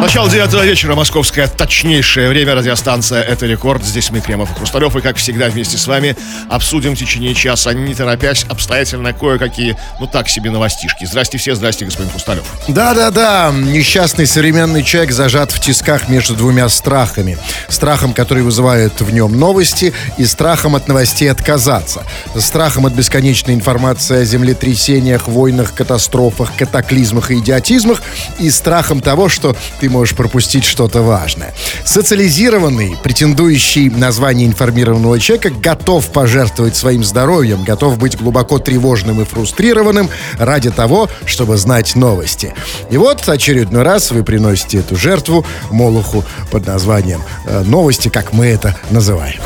[0.00, 3.84] Начало девятого вечера, московское точнейшее время, радиостанция «Это рекорд».
[3.84, 6.16] Здесь мы, Кремов и Хрусталев, и, как всегда, вместе с вами
[6.48, 11.04] обсудим в течение часа, не торопясь, обстоятельно кое-какие, ну так себе, новостишки.
[11.04, 12.44] Здрасте все, здрасте, господин Хрусталев.
[12.68, 17.36] Да-да-да, несчастный современный человек зажат в тисках между двумя страхами.
[17.68, 22.04] Страхом, который вызывает в нем новости, и страхом от новостей отказаться.
[22.36, 28.00] Страхом от бесконечной информации о землетрясениях, войнах, катастрофах, катаклизмах и идиотизмах,
[28.38, 31.54] и страхом того, что ты можешь пропустить что-то важное.
[31.84, 39.24] Социализированный, претендующий на звание информированного человека, готов пожертвовать своим здоровьем, готов быть глубоко тревожным и
[39.24, 42.54] фрустрированным ради того, чтобы знать новости.
[42.90, 48.46] И вот очередной раз вы приносите эту жертву Молоху под названием э, «Новости», как мы
[48.46, 49.40] это называем.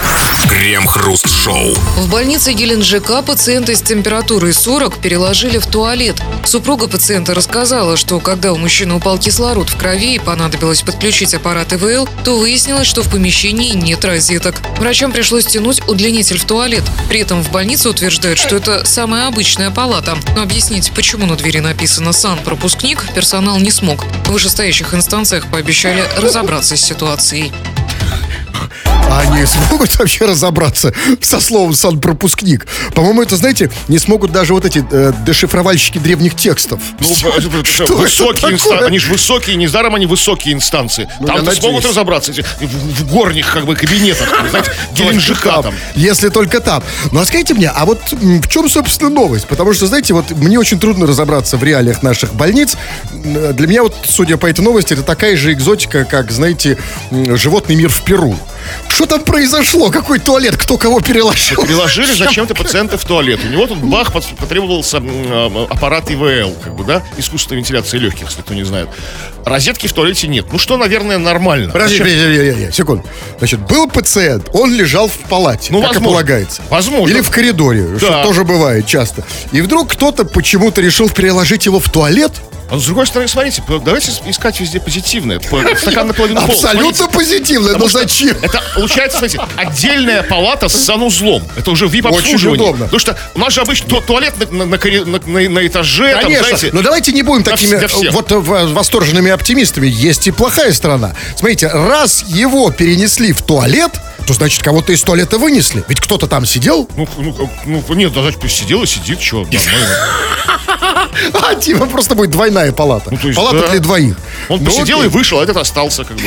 [0.48, 1.74] Крем-хруст-шоу.
[1.96, 6.20] В больнице Геленджика пациента с температурой 40 переложили в туалет.
[6.44, 11.72] Супруга пациента рассказала, что когда у мужчины упал кислород в крови и понадобилось подключить аппарат
[11.72, 14.56] ИВЛ, то выяснилось, что в помещении нет розеток.
[14.78, 16.84] Врачам пришлось тянуть удлинитель в туалет.
[17.08, 20.16] При этом в больнице утверждают, что это самая обычная палата.
[20.34, 24.04] Но объяснить, почему на двери написано «Сан-пропускник», персонал не смог.
[24.26, 27.52] В вышестоящих инстанциях пообещали разобраться с ситуацией.
[29.10, 32.66] А они смогут вообще разобраться со словом «санпропускник»?
[32.94, 36.80] По-моему, это, знаете, не смогут даже вот эти э, дешифровальщики древних текстов.
[37.00, 41.08] Ну, Что это- это это высокие инстанции, они же высокие, недаром они высокие инстанции.
[41.20, 45.74] Ну, Там смогут разобраться в, в горних как бы кабинетах, знаете, Геленджика там.
[45.94, 46.82] Если только там.
[47.10, 49.46] Ну а скажите мне, а вот в чем, собственно, новость?
[49.46, 52.76] Потому что, знаете, вот мне очень трудно разобраться в реалиях наших больниц.
[53.12, 56.78] Для меня вот, судя по этой новости, это такая же экзотика, как, знаете,
[57.10, 58.36] животный мир в Перу.
[58.88, 59.90] Что там произошло?
[59.90, 60.56] Какой туалет?
[60.56, 61.62] Кто кого переложил?
[61.62, 63.40] Переложили зачем-то пациента в туалет.
[63.44, 65.02] У него тут бах, потребовался
[65.70, 68.88] аппарат ИВЛ, как бы, да, искусственной вентиляции легких, если кто не знает.
[69.44, 70.46] Розетки в туалете нет.
[70.52, 71.72] Ну что, наверное, нормально.
[71.72, 73.04] Подожди, подожди, подожди, подожди, секунду.
[73.38, 76.06] Значит, был пациент, он лежал в палате, Ну, как возможно.
[76.08, 76.62] и полагается.
[76.70, 77.12] Возможно.
[77.12, 78.22] Или в коридоре, что Да.
[78.22, 79.24] тоже бывает часто.
[79.50, 82.32] И вдруг кто-то почему-то решил переложить его в туалет.
[82.70, 85.40] А с другой стороны, смотрите, давайте искать везде позитивное.
[85.78, 86.54] Стакан наполовину полон.
[86.54, 88.31] Абсолютно Смотрите, позитивно, но что зачем?
[88.40, 91.42] Это получается, смотрите, отдельная палата с санузлом.
[91.56, 92.62] Это уже Очень VIP-обслуживание.
[92.62, 92.84] удобно.
[92.86, 96.46] Потому что у нас же обычно ту- туалет на, на- на на- этаже, там, Конечно,
[96.46, 98.12] знаете, но давайте не будем такими вс- для всех.
[98.12, 99.86] вот э, восторженными оптимистами.
[99.86, 101.14] Есть и плохая сторона.
[101.36, 103.92] Смотрите, раз его перенесли в туалет,
[104.26, 105.82] то значит кого-то из туалета вынесли.
[105.88, 109.38] Ведь кто-то там сидел, Ну, ну, ну, нет, да, значит, пусть сидел и сидит, что,
[109.44, 109.96] нормально.
[111.34, 113.08] а типа просто будет двойная палата.
[113.10, 113.68] Ну, то есть, палата да.
[113.70, 114.16] для двоих.
[114.48, 115.10] Он Ну, посидел окей.
[115.10, 116.22] и вышел, а этот остался, как бы.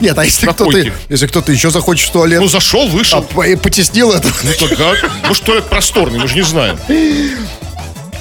[0.00, 0.78] Нет, а если кто-то,
[1.08, 3.26] если кто-то еще захочет в туалет, Ну, зашел, вышел.
[3.36, 4.28] а, и потеснил это.
[4.44, 5.10] Ну, так как?
[5.26, 6.78] Может, туалет просторный, мы же не знаем.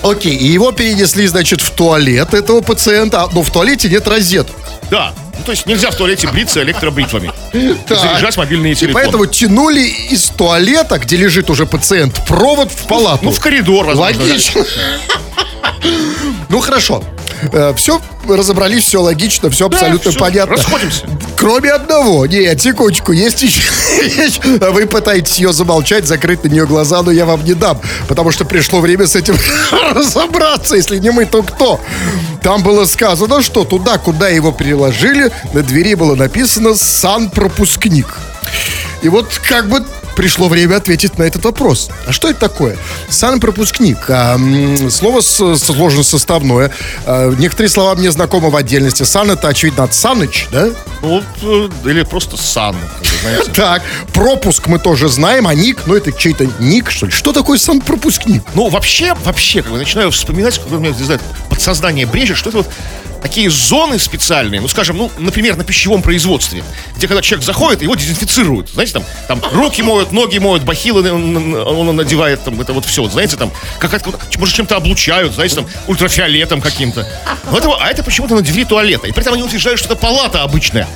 [0.01, 4.55] Окей, и его перенесли, значит, в туалет этого пациента, а- но в туалете нет розеток.
[4.89, 5.13] Да.
[5.37, 7.31] Ну, то есть нельзя в туалете бриться электробритвами.
[7.53, 7.99] И Так.
[7.99, 9.03] заряжать мобильные И телефоны.
[9.03, 13.25] поэтому тянули из туалета, где лежит уже пациент, провод в палату.
[13.25, 14.23] Ну, в коридор, возможно.
[14.23, 14.65] Логично.
[16.49, 17.03] Ну хорошо.
[17.75, 20.55] Все разобрались, все логично, все абсолютно всё, понятно.
[20.55, 21.05] расходимся.
[21.37, 22.25] Кроме одного.
[22.25, 23.63] Нет, секундочку, есть еще
[24.03, 24.39] вещь.
[24.43, 27.79] Вы пытаетесь ее замолчать, закрыть на нее глаза, но я вам не дам.
[28.07, 29.35] Потому что пришло время с этим
[29.93, 30.75] разобраться.
[30.75, 31.81] Если не мы, то кто?
[32.41, 38.17] Там было сказано, что туда, куда его переложили, на двери было написано «Сан-пропускник».
[39.01, 39.83] И вот как бы
[40.15, 41.89] пришло время ответить на этот вопрос.
[42.07, 42.77] А что это такое?
[43.09, 44.09] Сан-пропускник.
[44.09, 44.37] А,
[44.89, 46.71] слово сложно составное.
[47.05, 49.03] А, некоторые слова мне знакомы в отдельности.
[49.03, 50.69] Сан это, очевидно, от Саныч, да?
[51.01, 52.75] Ну, э, или просто сан.
[53.53, 57.11] Так, пропуск мы тоже знаем, а ник, ну это чей-то ник, что ли?
[57.11, 58.43] Что такое сан-пропускник?
[58.53, 61.19] Ну, вообще, вообще, как бы начинаю вспоминать, когда у меня, не знаю,
[61.49, 62.67] подсознание брежет, что это вот
[63.23, 66.63] такие зоны специальные, ну, скажем, ну, например, на пищевом производстве,
[66.95, 71.55] где когда человек заходит, его дезинфицируют, знаете, там, там руки моют, ноги моют, бахилы он,
[71.55, 75.67] он- надевает, там, это вот все, знаете, там, как это, может, чем-то облучают, знаете, там,
[75.87, 77.07] ультрафиолетом каким-то.
[77.49, 79.07] Но это- а это почему-то на двери туалета.
[79.07, 80.87] И при этом они утверждают, что это палата обычная.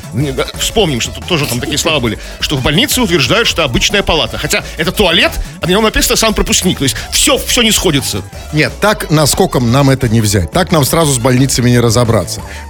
[0.59, 4.38] Вспомним, что тут тоже там такие слова были, что в больнице утверждают, что обычная палата.
[4.38, 5.31] Хотя это туалет,
[5.62, 6.77] а на нем написано санпропускник.
[6.79, 8.21] То есть все, все не сходится.
[8.53, 10.51] Нет, так наскоком нам это не взять.
[10.51, 12.16] Так нам сразу с больницами не разобраться.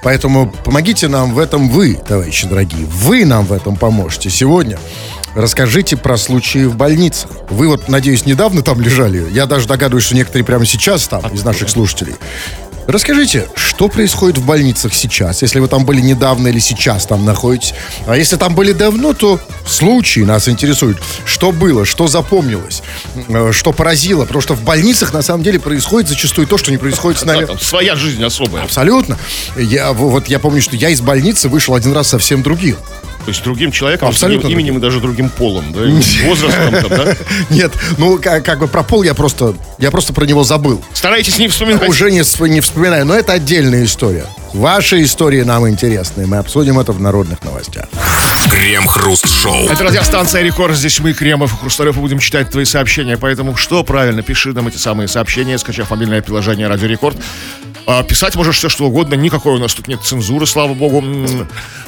[0.04, 2.86] Поэтому помогите нам в этом вы, товарищи дорогие.
[2.86, 4.78] Вы нам в этом поможете сегодня.
[5.36, 7.30] Расскажите про случаи в больницах.
[7.50, 9.28] Вы вот, надеюсь, недавно там лежали.
[9.32, 12.16] Я даже догадываюсь, что некоторые прямо сейчас там, из наших слушателей.
[12.88, 17.74] Расскажите, что происходит в больницах сейчас, если вы там были недавно или сейчас там находитесь?
[18.08, 20.98] А если там были давно, то случаи нас интересуют.
[21.26, 22.82] Что было, что запомнилось,
[23.28, 24.22] э, что поразило?
[24.24, 27.34] Потому что в больницах на самом деле происходит зачастую то, что не происходит с Да,
[27.34, 27.46] нами.
[27.46, 28.64] там своя жизнь особая.
[28.64, 29.18] Абсолютно.
[29.58, 32.78] Я, вот я помню, что я из больницы вышел один раз совсем другим.
[33.28, 35.82] То есть другим человеком, Абсолютно с другим именем и даже другим полом, да?
[36.26, 37.14] Возрастом там, да?
[37.50, 40.82] Нет, ну как, как бы про пол я просто, я просто про него забыл.
[40.94, 41.90] Старайтесь не вспоминать.
[41.90, 44.28] Уже не, не вспоминаю, но это отдельная история.
[44.54, 47.88] Ваши истории нам интересны, мы обсудим это в народных новостях.
[48.50, 49.68] Крем-хруст-шоу.
[49.68, 50.76] Это радиостанция Рекорд.
[50.76, 53.18] Здесь мы, Кремов и Хрусталев, и будем читать твои сообщения.
[53.18, 57.18] Поэтому что правильно, пиши нам эти самые сообщения, скачав мобильное приложение Радио Рекорд.
[57.86, 59.16] А, писать можешь все, что угодно.
[59.16, 61.04] Никакой у нас тут нет цензуры, слава богу.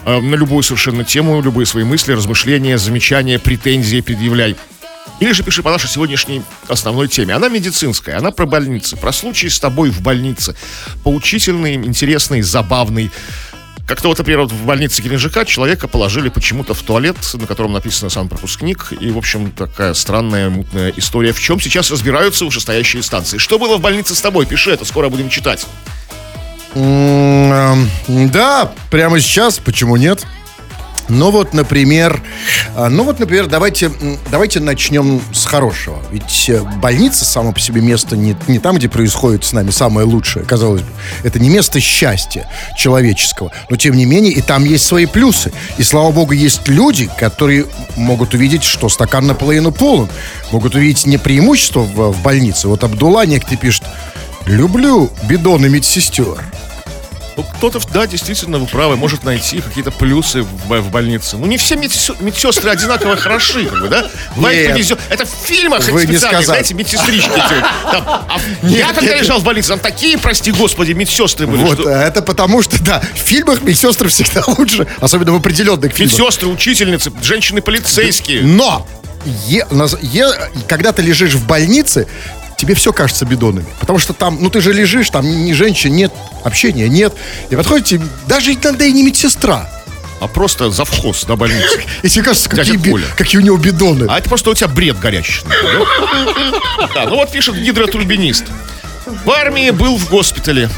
[0.05, 4.55] А, на любую совершенно тему, любые свои мысли, размышления, замечания, претензии предъявляй.
[5.19, 7.33] Или же пиши по нашей сегодняшней основной теме.
[7.33, 10.55] Она медицинская, она про больницы, про случай с тобой в больнице.
[11.03, 13.11] Поучительный, интересный, забавный.
[13.85, 18.11] Как-то вот, например, вот в больнице Геленджика человека положили почему-то в туалет, на котором написано
[18.11, 18.93] сам пропускник.
[18.99, 21.33] И, в общем, такая странная, мутная история.
[21.33, 23.39] В чем сейчас разбираются вышестоящие инстанции.
[23.39, 24.45] Что было в больнице с тобой?
[24.45, 25.65] Пиши это, скоро будем читать.
[26.75, 30.23] Эм, Да, прямо сейчас, почему нет?
[31.09, 32.21] Ну вот, например,
[32.75, 33.91] а, ну вот, например, давайте,
[34.29, 35.99] давайте начнем с хорошего.
[36.11, 40.05] Ведь э, больница само по себе место не, не там, где происходит с нами самое
[40.05, 40.87] лучшее, казалось бы.
[41.23, 42.47] Это не место счастья
[42.77, 43.51] человеческого.
[43.69, 45.51] Но тем не менее, и там есть свои плюсы.
[45.77, 47.65] И слава богу, есть люди, которые
[47.95, 50.09] могут увидеть, что стакан наполовину полон.
[50.51, 52.67] Могут увидеть не преимущество в, в больнице.
[52.67, 53.83] Вот Абдулла некто пишет,
[54.45, 56.45] люблю бидоны медсестер.
[57.37, 60.47] Ну, кто-то, да, действительно, вы правы, может найти какие-то плюсы в,
[60.81, 61.37] в больнице.
[61.37, 64.09] Ну, не все медсестры одинаково хороши, как бы, да?
[64.35, 64.71] Бывает, Нет.
[64.73, 64.99] повезет.
[65.09, 66.43] Это в фильмах Вы не специальных, сказали.
[66.45, 67.29] знаете, медсестрички.
[67.91, 68.03] там.
[68.07, 69.21] А Нет, я когда нет.
[69.21, 71.61] лежал в больнице, там такие, прости господи, медсестры были.
[71.61, 75.93] Вот, что- а это потому что, да, в фильмах медсестры всегда лучше, особенно в определенных
[75.93, 76.19] фильмах.
[76.19, 78.41] Медсестры, учительницы, женщины-полицейские.
[78.43, 78.85] Но,
[79.47, 79.65] е-
[80.01, 82.07] е- когда ты лежишь в больнице,
[82.59, 83.65] тебе все кажется бидонами.
[83.79, 86.11] Потому что там, ну ты же лежишь, там ни женщин нет,
[86.43, 87.13] общения нет.
[87.49, 89.69] И подходит тебе, даже иногда и не медсестра.
[90.19, 91.81] А просто завхоз на больнице.
[92.03, 94.05] И тебе кажется, какие, би- какие у него бидоны.
[94.09, 95.43] А это просто у тебя бред горящий.
[95.47, 96.87] да?
[96.93, 98.43] Да, ну вот пишет гидротурбинист.
[99.23, 100.69] В армии был в госпитале.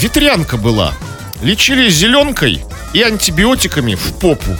[0.00, 0.94] Ветрянка была.
[1.42, 4.56] Лечили зеленкой и антибиотиками в попу.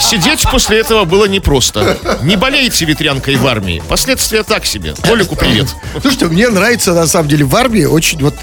[0.00, 1.96] Сидеть после этого было непросто.
[2.22, 3.82] Не болейте ветрянкой в армии.
[3.88, 4.94] Последствия так себе.
[4.94, 5.68] Толику привет.
[6.00, 8.34] Слушайте, мне нравится, на самом деле, в армии очень, вот,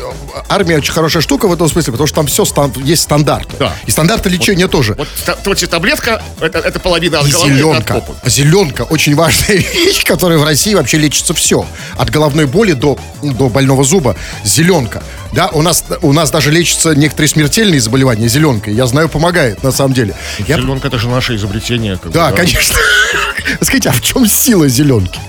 [0.50, 2.46] армия очень хорошая штука в этом смысле, потому что там все,
[2.84, 3.56] есть стандарты.
[3.60, 3.74] Да.
[3.86, 4.96] И стандарты лечения тоже.
[4.98, 7.94] Вот, та- вот тебе таблетка, это, это половина от И головы, это от зеленка.
[7.96, 8.30] попы.
[8.30, 11.66] Зеленка очень важная вещь, которая в России вообще лечится все.
[11.98, 14.16] От головной боли до, до больного зуба.
[14.44, 15.04] Зеленка.
[15.34, 18.74] Да, у нас, у нас даже лечатся некоторые смертельные заболевания зеленкой.
[18.74, 20.16] Я знаю, помогает на самом деле.
[20.48, 21.96] Я- Зеленка это же наше изобретение.
[21.98, 22.76] как бы, да, конечно.
[23.62, 25.20] Скажите, а в чем сила зеленки?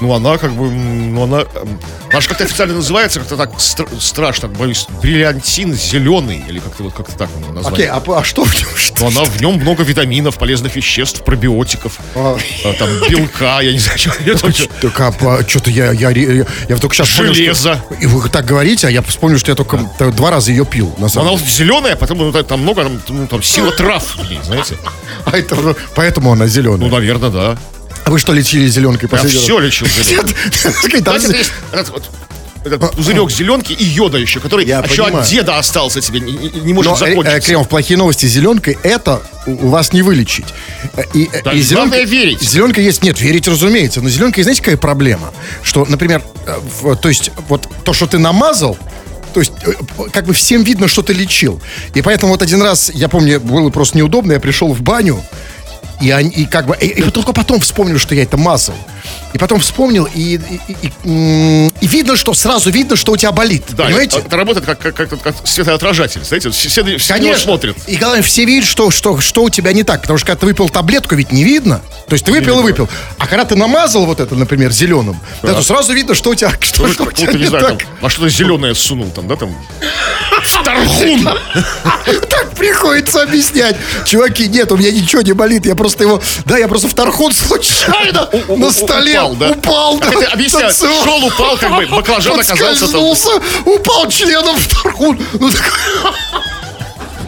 [0.00, 1.44] Ну, она как бы, ну, она,
[2.10, 6.94] она же как-то официально называется, как-то так стр- страшно, боюсь, бриллиантин зеленый, или как-то вот
[6.94, 7.74] как-то так его назвать.
[7.74, 8.68] Окей, а, а что в нем?
[8.76, 9.00] Что?
[9.00, 12.38] Но она, в нем много витаминов, полезных веществ, пробиотиков, А.
[12.64, 14.10] а, там, белка, я не знаю, что
[14.80, 17.84] Так, а, что-то я, я, я, я только сейчас понял, что- Железо.
[18.00, 19.78] И вы так говорите, а я вспомнил, что я только
[20.12, 21.50] два раза ее пил, на самом она деле.
[21.50, 24.76] зеленая, потому ну, там- много, там, ну, там сила трав в ней, знаете.
[25.24, 26.88] А это, ну, поэтому она Ну, зеленая.
[26.90, 27.58] наверное, да.
[28.08, 29.44] А вы что лечили зеленкой Я последний раз?
[29.44, 29.86] все лечил
[31.04, 35.22] там- Знаете, есть этот пузырек зеленки и йода еще, который Я еще понимаю.
[35.24, 37.40] от деда остался тебе, не, не- может Но, э, э, закончиться.
[37.42, 40.46] Кремов, плохие новости зеленкой, это у вас не вылечить.
[40.96, 42.40] Э, И, э, Да, и главное верить.
[42.42, 44.00] Зеленка есть, нет, верить, разумеется.
[44.00, 45.34] Но зеленка, знаете, какая проблема?
[45.62, 48.78] Что, например, э, в- то есть, вот то, что ты намазал,
[49.34, 49.72] то есть, э,
[50.12, 51.60] как бы всем видно, что ты лечил.
[51.94, 55.22] И поэтому вот один раз, я помню, было просто неудобно, я пришел в баню,
[56.00, 58.76] и, они, и как бы, и, и только потом вспомнил, что я это мазал.
[59.32, 60.38] И потом вспомнил, и,
[60.68, 63.64] и, и- и, видно, что сразу видно, что у тебя болит.
[63.70, 64.18] Да, понимаете?
[64.18, 66.24] это, работает как, как, как, как светоотражатель.
[66.24, 67.44] Знаете, все, все, все Конечно.
[67.44, 67.76] смотрят.
[67.86, 70.02] И главное, все видят, что, что, что у тебя не так.
[70.02, 71.80] Потому что когда ты выпил таблетку, ведь не видно.
[72.08, 72.88] То есть ты выпил и выпил.
[73.18, 76.52] А когда ты намазал вот это, например, зеленым, да, то сразу видно, что у тебя,
[76.60, 77.78] что, Ну, что у тебя не, не знаю, так.
[77.78, 79.54] там, во что-то зеленое сунул там, да, там.
[80.64, 81.28] Тархун!
[82.28, 83.76] Так приходится объяснять.
[84.06, 85.66] Чуваки, нет, у меня ничего не болит.
[85.66, 86.20] Я просто его...
[86.44, 89.50] Да, я просто в тархун случайно на столе упал, да?
[89.50, 89.98] упал.
[89.98, 90.76] Да, объясняют?
[90.76, 91.04] танцевал.
[91.04, 93.02] Шел, упал, как бы, баклажан оказался там.
[93.66, 95.18] Упал членом в тархун.
[95.34, 95.70] Ну, такой...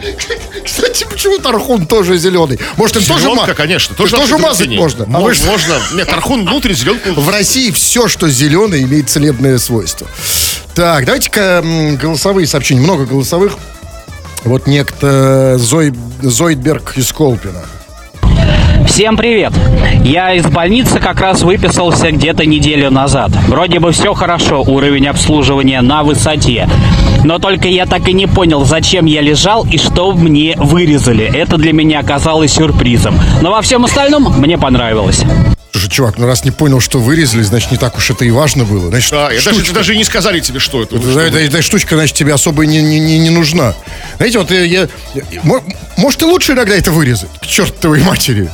[0.65, 2.59] Кстати, почему Тархун тоже зеленый?
[2.75, 3.95] Может, им тоже Зеленка, ма- конечно.
[3.95, 5.03] Тоже, тоже мазать можно.
[5.05, 5.45] А Мо- вы что?
[5.47, 5.79] Можно.
[5.93, 7.11] Нет, тархун внутрь, зеленку.
[7.21, 10.07] В России все, что зеленое, имеет целебное свойство.
[10.73, 11.63] Так, давайте-ка
[12.01, 12.81] голосовые сообщения.
[12.81, 13.57] Много голосовых.
[14.43, 17.63] Вот некто Зой, Зойдберг из Колпина.
[18.87, 19.53] Всем привет!
[20.03, 23.31] Я из больницы как раз выписался где-то неделю назад.
[23.47, 26.67] Вроде бы все хорошо, уровень обслуживания на высоте.
[27.23, 31.25] Но только я так и не понял, зачем я лежал и что мне вырезали.
[31.25, 33.19] Это для меня оказалось сюрпризом.
[33.41, 35.21] Но во всем остальном мне понравилось.
[35.71, 38.65] Слушай, чувак, ну раз не понял, что вырезали, значит, не так уж это и важно
[38.65, 38.89] было.
[38.89, 39.73] Значит, Да, я даже, штучка.
[39.75, 40.97] даже и не сказали тебе, что это.
[40.97, 43.73] Да, эта, эта штучка, значит, тебе особо не, не, не, не нужна.
[44.17, 45.61] Знаете, вот я, я- я- мо-
[45.97, 48.49] может, и лучше иногда это вырезать, к чертовой матери.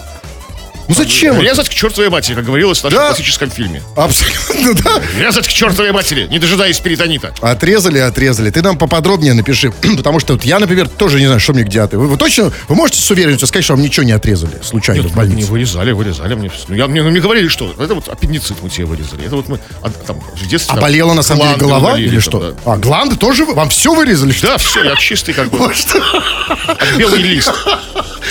[0.87, 1.41] Ну зачем?
[1.41, 3.07] Резать к чертовой матери, как говорилось в нашем Да.
[3.07, 3.81] классическом фильме.
[3.95, 5.01] Абсолютно, да.
[5.19, 7.33] Резать к чертовой матери, не дожидаясь перитонита.
[7.41, 8.51] Отрезали, отрезали.
[8.51, 9.71] Ты нам поподробнее напиши.
[9.97, 11.97] Потому что вот я, например, тоже не знаю, что мне где ты.
[11.97, 15.05] Вы, вы точно, вы можете с уверенностью сказать, что вам ничего не отрезали случайно в
[15.07, 15.51] Не больнице?
[15.51, 16.51] вырезали, вырезали мне.
[16.69, 19.25] Ну, я, мне, ну, мне говорили, что это вот аппендицит мы тебе вырезали.
[19.25, 20.73] Это вот мы а, там в детстве...
[20.77, 22.39] А болела на самом деле голова удалили или там, что?
[22.39, 22.71] да.
[22.73, 23.43] А, гланды тоже?
[23.45, 24.33] Вам все вырезали?
[24.41, 25.57] Да, все, я чистый как бы,
[26.97, 27.51] белый лист.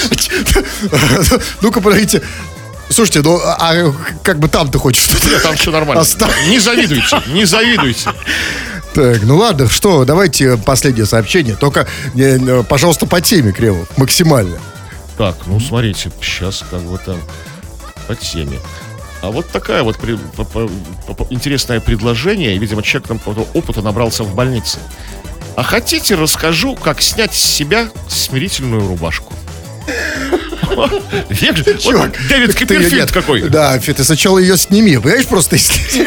[1.61, 2.23] Ну-ка, подождите.
[2.89, 5.41] Слушайте, ну, а а как бы там ты хочешь что-то?
[5.41, 6.03] Там все нормально.
[6.03, 6.33] Оставь.
[6.49, 8.11] Не завидуйте, не завидуйте.
[8.95, 11.57] Так, ну ладно, что, давайте последнее сообщение.
[11.57, 14.59] Только, э, пожалуйста, по теме, Кремов, максимально.
[15.19, 17.21] Так, ну смотрите, сейчас как бы там
[18.07, 18.59] по теме.
[19.23, 20.69] А вот такая вот при- по- по-
[21.15, 23.21] по- интересное предложение, видимо, человек там
[23.55, 24.79] опыта набрался в больнице.
[25.57, 29.33] А хотите, расскажу, как снять с себя смирительную рубашку?
[30.75, 31.03] Вот
[32.29, 33.43] Дэвид Копперфильд какой.
[33.49, 36.07] Да, ты сначала ее сними, понимаешь, просто если...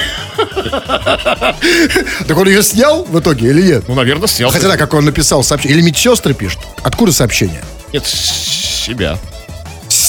[2.27, 3.83] Так он ее снял в итоге или нет?
[3.87, 4.51] Ну, наверное, снял.
[4.51, 5.77] Хотя да, как он написал сообщение.
[5.77, 6.59] Или медсестры пишут.
[6.83, 7.63] Откуда сообщение?
[7.91, 9.17] Нет, себя.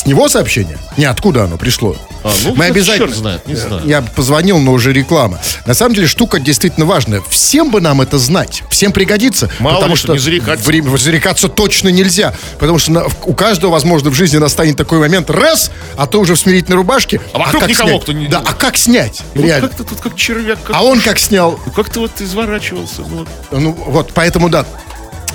[0.00, 0.78] С него сообщение?
[0.97, 1.95] Не, откуда оно пришло?
[2.25, 3.09] А, ну, Мы обязательно...
[3.09, 3.83] черт знает, не знаю.
[3.85, 5.38] Я позвонил, но уже реклама.
[5.66, 7.21] На самом деле штука действительно важная.
[7.28, 8.62] Всем бы нам это знать.
[8.71, 9.50] Всем пригодится.
[9.59, 10.64] Мало потому ли, что что не зарекаться.
[10.66, 12.33] Время, зарекаться точно нельзя.
[12.59, 15.28] Потому что на- у каждого, возможно, в жизни настанет такой момент.
[15.28, 17.21] Раз, а ты уже в смирительной рубашке.
[17.35, 18.02] А вокруг как никого, снять?
[18.02, 19.21] кто не- Да, а как снять?
[19.35, 19.69] Вот Реально.
[19.69, 20.62] как-то тут как червяк.
[20.64, 21.61] Как, А он как снял?
[21.76, 23.02] как ты вот изворачивался.
[23.02, 23.28] ну вот.
[23.50, 24.64] Ну, вот, поэтому, да.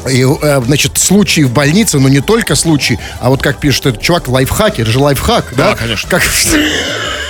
[0.09, 4.01] И, э, значит, случаи в больнице, но не только случаи, а вот как пишет этот
[4.01, 5.71] чувак, лайфхаки, это же лайфхак, да?
[5.71, 6.09] Да, конечно.
[6.09, 6.23] Как,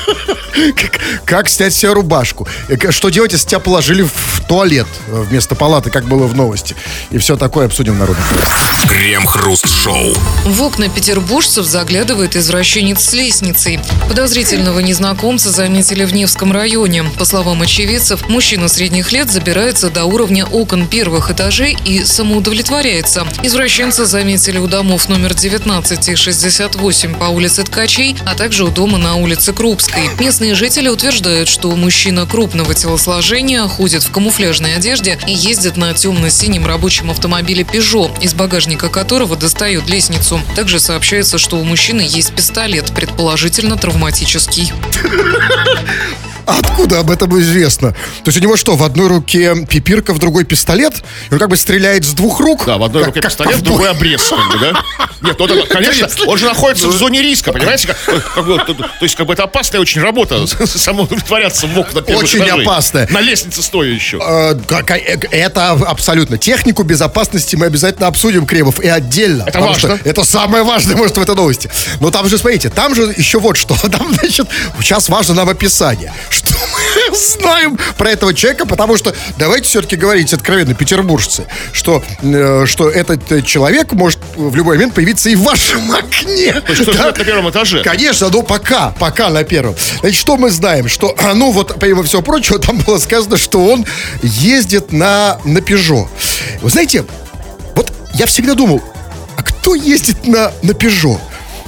[0.75, 2.47] как, как снять себе рубашку.
[2.89, 6.75] Что делать, если тебя положили в туалет э, вместо палаты, как было в новости.
[7.11, 8.17] И все такое обсудим новостях.
[8.87, 10.13] Крем-хруст-шоу.
[10.45, 13.79] В окна петербуржцев заглядывает извращенец с лестницей.
[14.07, 17.03] Подозрительного незнакомца заметили в Невском районе.
[17.17, 23.25] По словам очевидцев, мужчина средних лет забирается до уровня окон первых этажей и самоудовлетворяется.
[23.43, 28.97] Извращенца заметили у домов номер 19 и 68 по улице Ткачей, а также у дома
[28.97, 30.09] на улице Крупской.
[30.19, 36.65] Местные жители утверждают, что мужчина крупного телосложения ходит в камуфляжной одежде и ездит на темно-синем
[36.65, 40.39] рабочем автомобиле Peugeot, из багажника которого достают лестницу.
[40.55, 44.71] Также сообщается, что у мужчины есть пистолет, предположительно травматический.
[46.45, 47.91] А откуда об этом известно?
[47.91, 51.03] То есть у него что, в одной руке пипирка, в другой пистолет?
[51.29, 52.65] И он как бы стреляет с двух рук?
[52.65, 54.31] Да, в одной руке пистолет, в другой обрез?
[55.21, 57.95] Нет, ну, конечно, он же находится в зоне риска, понимаете?
[58.05, 62.23] Как, как бы, то, есть, как бы, это опасная очень работа, самоудовлетворяться в окна первых
[62.23, 63.07] Очень опасная.
[63.11, 64.19] На лестнице стоя еще.
[64.21, 66.37] Э, как- э, Это абсолютно.
[66.37, 69.43] Технику безопасности мы обязательно обсудим, Кремов, и отдельно.
[69.47, 69.99] Это важно.
[70.03, 71.69] Это самое важное, может, в этой новости.
[71.99, 73.75] Но там же, смотрите, там же еще вот что.
[73.95, 74.47] Там, значит,
[74.81, 76.11] сейчас важно нам описание.
[76.35, 82.65] Что мы знаем про этого человека, потому что, давайте все-таки говорить откровенно, петербуржцы, что, э,
[82.65, 86.51] что этот э, человек может в любой момент появиться и в вашем окне.
[86.59, 87.05] То есть, кто Да.
[87.05, 87.83] на первом этаже.
[87.83, 89.75] Конечно, ну пока, пока на первом.
[90.01, 90.89] Значит, что мы знаем?
[90.89, 93.85] Что, а, ну вот, помимо всего прочего, там было сказано, что он
[94.21, 96.07] ездит на, на Peugeot.
[96.61, 97.05] Вы знаете,
[97.75, 98.81] вот я всегда думал,
[99.37, 101.19] а кто ездит на, на Peugeot?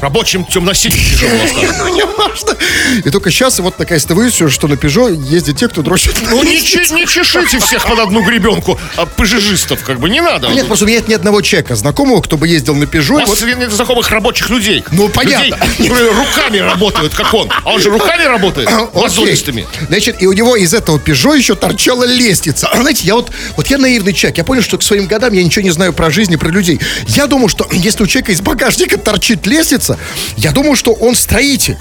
[0.01, 0.97] Рабочим темно-синим
[1.59, 2.57] тяжело важно.
[3.03, 6.15] И только сейчас вот наконец-то выяснилось, что на Peugeot ездят те, кто дрочит.
[6.29, 10.49] Ну, не, не чешите всех под одну гребенку, а пыжижистов, как бы, не надо.
[10.49, 13.23] Нет, просто у меня нет ни одного человека знакомого, кто бы ездил на У Peugeot.
[13.23, 14.83] и вас нет знакомых рабочих людей.
[14.91, 15.55] Ну, понятно.
[15.55, 17.49] Людей, которые руками работают, как он.
[17.63, 19.01] А он же руками работает, Окей.
[19.01, 19.67] мозолистыми.
[19.87, 22.67] Значит, и у него из этого Peugeot еще торчала лестница.
[22.67, 24.37] А знаете, я вот, вот я наивный человек.
[24.37, 26.79] Я понял, что к своим годам я ничего не знаю про жизнь и про людей.
[27.07, 29.97] Я думал, что если у человека из багажника торчит лестница,
[30.37, 31.77] я думал, что он строитель.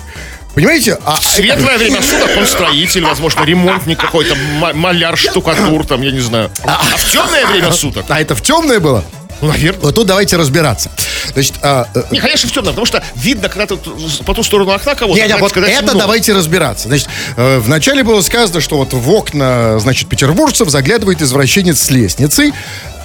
[0.56, 0.98] Понимаете?
[1.04, 6.20] А, Светлое время суток он строитель, возможно, ремонтник какой-то, ма- маляр, штукатур, там, я не
[6.20, 6.50] знаю.
[6.64, 9.04] А в темное время суток, а это в темное было?
[9.42, 9.82] ну, наверное.
[9.82, 10.90] Вот тут давайте разбираться.
[11.34, 13.76] Значит, а, э, Не, конечно, в темном, потому что видно, когда ты
[14.25, 15.20] по ту сторону окна кого-то.
[15.20, 15.98] Не, не, когда- вот это темно.
[16.00, 16.88] давайте разбираться.
[16.88, 22.52] Значит, э, вначале было сказано, что вот в окна, значит, петербуржцев заглядывает извращенец с лестницы.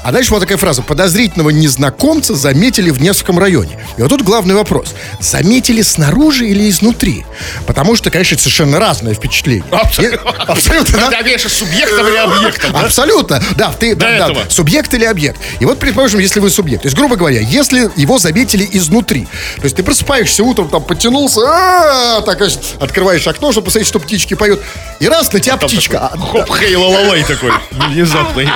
[0.04, 0.82] А дальше вот такая фраза.
[0.82, 3.80] Подозрительного незнакомца заметили в Невском районе.
[3.98, 4.94] И вот тут главный вопрос.
[5.20, 7.26] Заметили снаружи или изнутри?
[7.68, 9.64] Потому что, конечно, это совершенно разное впечатление.
[9.72, 10.32] Абсолютно.
[10.32, 11.22] Абсолютно, да?
[11.22, 12.80] Ты субъектом или объектом, да?
[12.82, 14.50] Абсолютно, да, ты, да, да, этого.
[14.50, 15.40] субъект или объект.
[15.60, 19.28] И вот, предположим, если вы субъект, то есть, грубо говоря, если его заметили изнутри,
[19.58, 22.42] то есть ты просыпаешься утром, там, потянулся, а, так,
[22.80, 24.62] открываешь окно, чтобы посмотреть, что птички поют,
[25.00, 26.00] и раз, на тебя птичка.
[26.00, 27.52] А, Хоп, хей, лалалай такой.
[27.72, 28.50] Внезапный.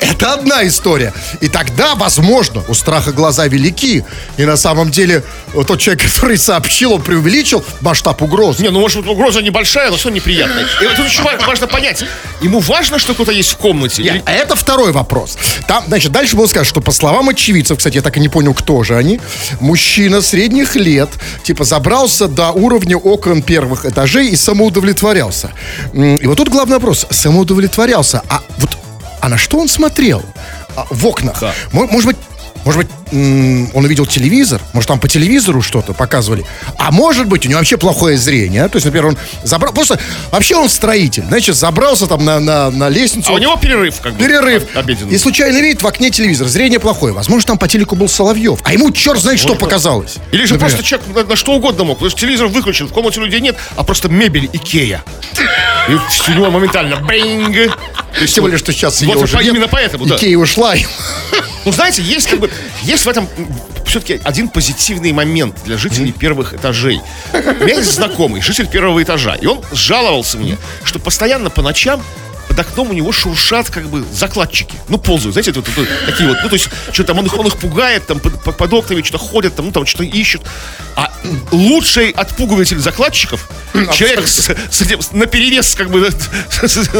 [0.00, 0.89] Это одна история.
[1.40, 4.04] И тогда, возможно, у страха глаза велики,
[4.36, 5.22] и на самом деле
[5.54, 8.62] вот тот человек, который сообщил, он преувеличил масштаб угрозы.
[8.62, 10.66] Не, ну может угроза небольшая, но все неприятная.
[10.82, 12.04] И вот тут еще ва- важно понять,
[12.40, 14.02] ему важно, что кто-то есть в комнате?
[14.02, 15.36] Или- А это второй вопрос.
[15.66, 18.54] Там, значит, дальше было сказано, что по словам очевидцев, кстати, я так и не понял,
[18.54, 19.20] кто же они,
[19.60, 21.10] мужчина средних лет,
[21.44, 25.50] типа, забрался до уровня окон первых этажей и самоудовлетворялся.
[25.92, 27.06] И вот тут главный вопрос.
[27.10, 28.22] Самоудовлетворялся.
[28.28, 28.70] А вот,
[29.20, 30.22] а на что он смотрел?
[30.76, 31.40] А, в окнах.
[31.40, 31.52] Да.
[31.72, 32.16] Мо- Может быть,
[32.64, 36.44] может быть, он увидел телевизор, может, там по телевизору что-то показывали.
[36.76, 38.64] А может быть, у него вообще плохое зрение.
[38.64, 38.68] а?
[38.68, 39.72] То есть, например, он забрал.
[39.72, 39.98] Просто
[40.30, 41.24] вообще он строитель.
[41.26, 43.30] Значит, забрался там на, на, на лестницу.
[43.30, 44.18] А у него перерыв, как бы.
[44.18, 44.64] Перерыв.
[44.74, 45.14] об- Обеденный.
[45.14, 46.46] И случайно видит в окне телевизор.
[46.48, 47.14] Зрение плохое.
[47.14, 48.60] Возможно, там по телеку был Соловьев.
[48.64, 50.16] А ему черт знает, что показалось.
[50.30, 50.70] Или же Например.
[50.76, 51.98] просто человек на, на что угодно мог.
[51.98, 55.02] То есть телевизор выключен, в комнате людей нет, а просто мебель Икея.
[55.88, 56.96] И у него моментально.
[57.06, 59.54] То есть Тем более, что сейчас Вот ее уже по- нет.
[59.54, 60.16] именно поэтому, да.
[60.16, 60.74] Икея ушла.
[61.64, 62.50] Ну, знаете, есть как бы,
[62.82, 63.28] есть в этом
[63.86, 67.00] все-таки один позитивный момент для жителей первых этажей.
[67.32, 72.02] У меня есть знакомый, житель первого этажа, и он жаловался мне, что постоянно по ночам
[72.50, 74.74] под окном у него шуршат как бы закладчики.
[74.88, 77.46] Ну, ползают, знаете, вот, вот такие вот, ну, то есть, что там он их, он
[77.46, 80.42] их пугает, там под, под- под окнами что-то ходят, там, ну, там что-то ищут.
[80.96, 81.12] А
[81.52, 83.48] лучший отпугиватель закладчиков
[83.94, 86.90] человек с, с этим, на перевес, как бы, с, с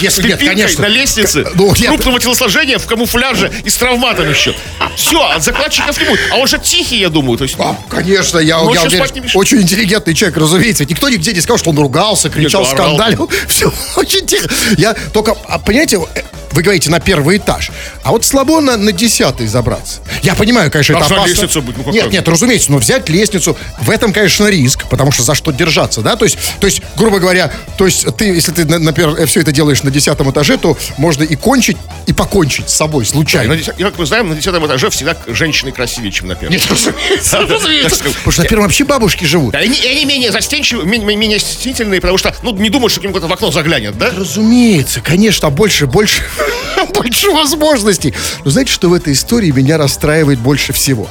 [0.00, 0.82] Если нет, конечно.
[0.82, 1.88] на лестнице, ну, нет.
[1.88, 4.54] крупного телосложения в камуфляже и с травматом еще.
[4.96, 6.20] Все, от закладчиков не будет.
[6.30, 7.38] А он же тихий, я думаю.
[7.38, 9.02] То есть, А, конечно, я, уверен,
[9.34, 10.84] очень интеллигентный человек, разумеется.
[10.84, 13.28] Никто нигде не сказал, что он ругался, кричал, Нет, скандалил.
[13.48, 14.48] Все очень тихо.
[14.76, 17.70] Я только, а, понимаете, э, вы говорите на первый этаж,
[18.02, 20.00] а вот слабо на, на десятый забраться.
[20.22, 21.30] Я понимаю, конечно, А это опасно.
[21.30, 21.84] лестница будет?
[21.86, 25.50] Ну, нет, нет, разумеется, но взять лестницу, в этом, конечно, риск, потому что за что
[25.50, 26.16] держаться, да?
[26.16, 29.82] То есть, то есть грубо говоря, то есть ты, если ты, например, все это делаешь
[29.82, 33.52] на десятом этаже, то можно и кончить, и покончить с собой случайно.
[33.54, 36.52] деся- и, как мы знаем, на десятом этаже всегда женщины красивее, чем на первом.
[36.56, 38.04] Нет, разумеется, Да, да, разумеется.
[38.04, 39.52] Потому что на первом вообще бабушки живут.
[39.52, 43.00] Да, и они, они менее застенчивые, менее, менее стеснительные, потому что, ну, не думают, что
[43.00, 44.10] к ним кто-то в окно заглянет, да?
[44.16, 46.22] Разумеется, конечно, больше, больше,
[46.94, 48.14] больше возможностей.
[48.44, 51.08] Но знаете, что в этой истории меня расстраивает больше всего?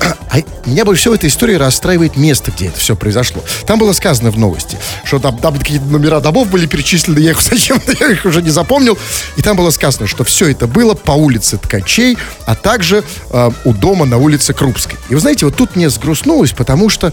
[0.30, 3.44] А меня больше всего в этой истории расстраивает место, где это все произошло.
[3.66, 7.40] Там было сказано в новости, что там, там какие-то номера домов были перечислены, я их
[7.42, 8.98] зачем-то я их уже не запомнил.
[9.36, 13.72] И там было сказано, что все это было по улице Ткачей, а также э, у
[13.72, 14.98] дома на улице Крупской.
[15.08, 17.12] И вы знаете, вот тут мне сгрустнулось, потому что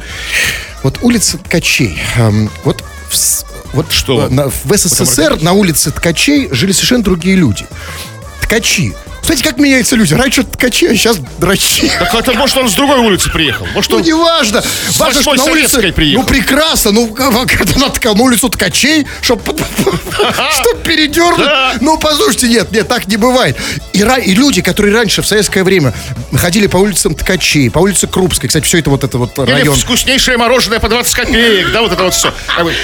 [0.82, 2.84] вот улица Ткачей, эм, вот
[3.74, 4.28] вот Что?
[4.30, 7.66] в СССР на улице Ткачей жили совершенно другие люди.
[8.42, 8.94] Ткачи.
[9.32, 10.14] Знаете, как меняются люди?
[10.14, 11.90] Раньше ткачи, а сейчас драчи.
[12.00, 13.66] Так это, может, он с другой улицы приехал.
[13.74, 14.04] Может, Ну, он...
[14.04, 14.62] неважно.
[14.98, 15.70] Важно, что на улице...
[15.70, 16.22] Советской приехал.
[16.24, 16.92] Ну, прекрасно.
[16.92, 21.48] Ну, когда на, на улицу ткачей, чтобы чтоб передернуть.
[21.80, 23.56] Ну, послушайте, нет, нет, так не бывает.
[23.94, 25.94] И, и люди, которые раньше, в советское время,
[26.36, 29.76] ходили по улицам ткачей, по улице Крупской, кстати, все это вот это вот Или район.
[29.78, 32.34] вкуснейшее мороженое по 20 копеек, да, вот это вот все.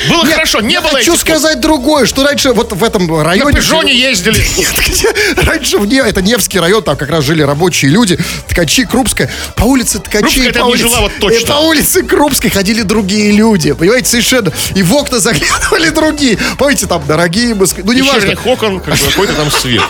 [0.09, 3.23] Было Нет, хорошо, не я было хочу сказать другое, что раньше вот в этом На
[3.25, 3.57] районе...
[3.57, 4.41] пижоне ездили.
[4.57, 9.29] Нет, раньше в Не- это Невский район, там как раз жили рабочие люди, ткачи, Крупская.
[9.55, 11.37] По улице ткачей, по улице, жила вот точно.
[11.37, 14.51] и по улице Крупской ходили другие люди, понимаете, совершенно.
[14.75, 16.37] И в окна заглядывали другие.
[16.57, 18.35] Помните, там дорогие Москвы, ну неважно.
[18.45, 19.81] Окон, как бы какой-то там свет.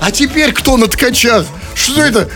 [0.00, 1.46] А теперь кто на ткачах?
[1.74, 2.28] Что это?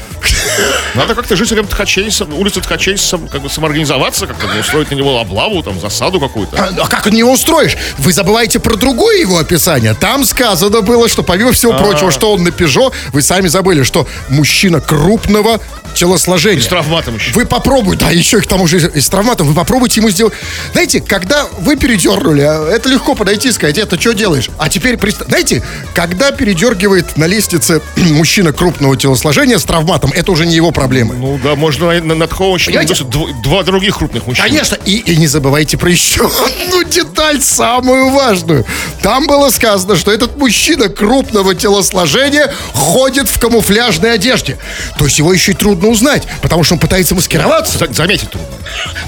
[0.95, 5.63] Надо как-то жителям Ткачей, улицы Ткачей сам- как бы самоорганизоваться, как-то устроить на него облаву,
[5.63, 6.57] там, засаду какую-то.
[6.57, 7.77] А, а как его устроишь?
[7.99, 9.95] Вы забываете про другое его описание.
[9.95, 11.79] Там сказано было, что помимо всего А.
[11.79, 15.61] прочего, что он на Пежо, вы сами забыли, что мужчина крупного
[15.95, 16.63] телосложения.
[16.63, 17.33] С травматом еще.
[17.33, 20.35] Вы попробуйте, да, еще и к тому же и с травматом, вы попробуйте ему сделать.
[20.73, 24.51] Знаете, когда вы передернули, а, это легко подойти и сказать, это что делаешь?
[24.59, 25.63] А теперь, представь, знаете,
[25.95, 31.15] когда передергивает на лестнице мужчина крупного телосложения с травматом, это уже не его проблемы.
[31.15, 32.95] Ну да, можно на- над Ховощем Понимаете?
[33.05, 34.45] дв- два других крупных мужчин.
[34.45, 38.65] Конечно, и, и не забывайте про еще одну деталь, самую важную.
[39.03, 44.59] Там было сказано, что этот мужчина крупного телосложения ходит в камуфляжной одежде.
[44.99, 47.79] То есть его еще и трудно узнать, потому что он пытается маскироваться.
[47.79, 48.49] За- Заметить трудно.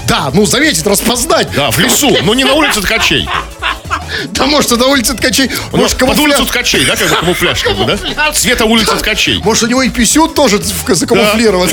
[0.07, 1.47] Да, ну заметить, распознать.
[1.55, 3.27] Да, в лесу, но не на улице ткачей.
[4.31, 5.49] Да может, и на улице ткачей.
[5.71, 6.23] Ну, Может, камуфляж.
[6.25, 8.31] улицу ткачей, да, как бы камуфляж, как бы, да?
[8.33, 9.39] Цвета улицы ткачей.
[9.43, 11.69] Может, у него и писюн тоже закамуфлирован.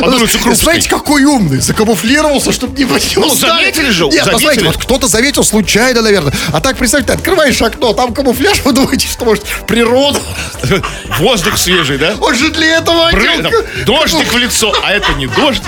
[0.00, 0.54] Под улицу Крупской.
[0.56, 1.60] Знаете, какой умный.
[1.60, 4.32] Закамуфлировался, чтобы не не Ну, заметили же, Нет, заметили.
[4.32, 6.32] посмотрите, вот кто-то заметил случайно, наверное.
[6.52, 10.20] А так, представьте, открываешь окно, там камуфляж, вы думаете, что, может, природа.
[11.18, 12.14] Воздух свежий, да?
[12.20, 15.64] Он же для этого Бры- Дождик в лицо, а это не дождик.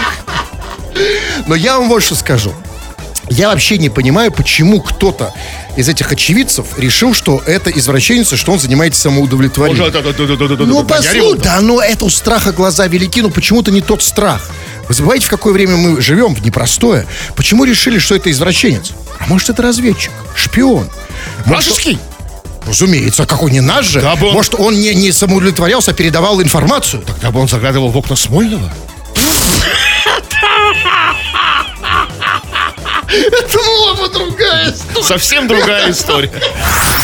[1.46, 2.52] Но я вам вот что скажу.
[3.30, 5.32] Я вообще не понимаю, почему кто-то
[5.76, 9.78] из этих очевидцев решил, что это извращенец, что он занимается самоудовлетворением.
[9.84, 11.36] Может, да, да, да, да, да, да, Ну, нагорел.
[11.36, 14.50] да, ну это у страха глаза велики, но почему-то не тот страх.
[14.88, 17.06] Вы забываете, в какое время мы живем, в непростое.
[17.36, 18.90] Почему решили, что это извращенец?
[19.20, 20.90] А может, это разведчик, шпион?
[21.46, 21.98] Вражеский?
[22.66, 24.00] Разумеется, какой не наш же.
[24.00, 27.02] Да бы он- Может, он не, не самоудовлетворялся, а передавал информацию.
[27.06, 28.70] Тогда бы он заглядывал в окна Смольного.
[33.10, 35.06] Это была бы другая история.
[35.06, 36.30] Совсем другая история.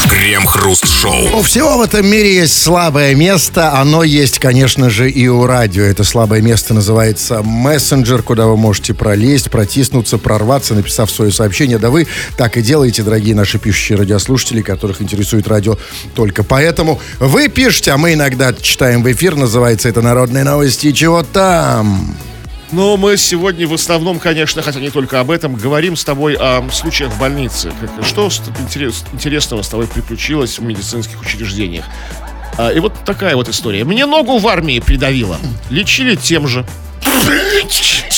[0.08, 1.38] Крем-хруст-шоу.
[1.38, 3.72] У всего в этом мире есть слабое место.
[3.74, 5.82] Оно есть, конечно же, и у радио.
[5.82, 11.78] Это слабое место называется мессенджер, куда вы можете пролезть, протиснуться, прорваться, написав свое сообщение.
[11.78, 15.76] Да вы так и делаете, дорогие наши пишущие радиослушатели, которых интересует радио
[16.14, 17.00] только поэтому.
[17.18, 19.34] Вы пишете, а мы иногда читаем в эфир.
[19.34, 20.92] Называется это «Народные новости».
[20.92, 22.16] Чего там?
[22.72, 26.68] Но мы сегодня в основном, конечно, хотя не только об этом, говорим с тобой о
[26.72, 27.72] случаях в больнице.
[28.02, 28.28] Что
[29.12, 31.84] интересного с тобой приключилось в медицинских учреждениях?
[32.58, 33.84] А, и вот такая вот история.
[33.84, 35.38] Мне ногу в армии придавило.
[35.70, 36.66] Лечили тем же.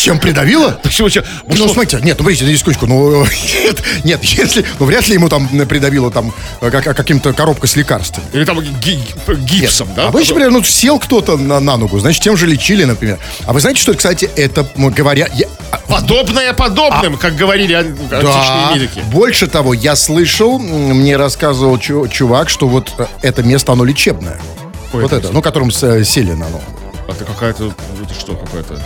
[0.05, 0.79] Чем придавило?
[0.85, 1.09] Всё.
[1.47, 3.25] Ну, смотрите, нет, ну, смотрите, на секундочку, ну,
[3.65, 7.77] нет, нет, если, ну, вряд ли ему там придавило там э, как, каким-то коробкой с
[7.77, 8.27] лекарствами.
[8.33, 8.99] Или там ги-
[9.45, 10.09] гипсом, да?
[10.09, 13.19] Обычно, например, ну, сел кто-то на, на ногу, значит, тем же лечили, например.
[13.47, 15.29] А вы знаете, что, кстати, это, говоря...
[15.35, 19.01] я- а, Подобное подобным, как говорили ан- античные медики.
[19.13, 24.39] Больше того, я слышал, мне рассказывал чу- чувак, что вот э, это место, оно лечебное.
[24.87, 26.63] Какое вот это это, ну, которым э, сели на ногу.
[27.09, 28.81] А Это какая-то, это что, какая-то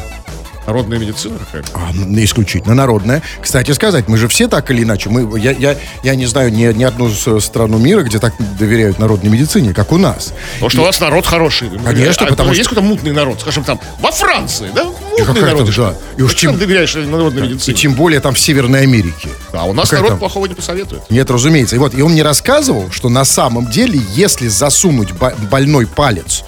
[0.66, 1.68] народная медицина какая-то?
[1.75, 3.22] А, н- исключительно народная.
[3.40, 6.64] Кстати сказать, мы же все так или иначе, мы, я, я, я не знаю ни,
[6.72, 10.33] ни одну страну мира, где так доверяют народной медицине, как у нас.
[10.55, 11.70] Потому что у нас народ хороший.
[11.85, 14.85] Конечно, а, потому есть что- какой-то мутный народ, скажем там, во Франции, да?
[14.85, 15.68] Мутный народ.
[15.68, 15.94] и да.
[16.16, 17.77] И уж тем- доверяешь народной И медицине?
[17.77, 19.29] тем более там в Северной Америке.
[19.53, 20.18] А у нас Какая народ там?
[20.18, 21.03] плохого не посоветует.
[21.11, 21.77] Нет, разумеется.
[21.77, 26.44] И вот, и он мне рассказывал, что на самом деле, если засунуть бо- больной палец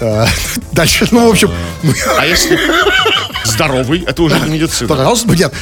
[0.72, 1.50] дальше, ну, в общем,
[2.18, 2.58] А если
[3.44, 4.88] здоровый, это уже медицина.
[4.88, 5.52] пожалуйста, нет,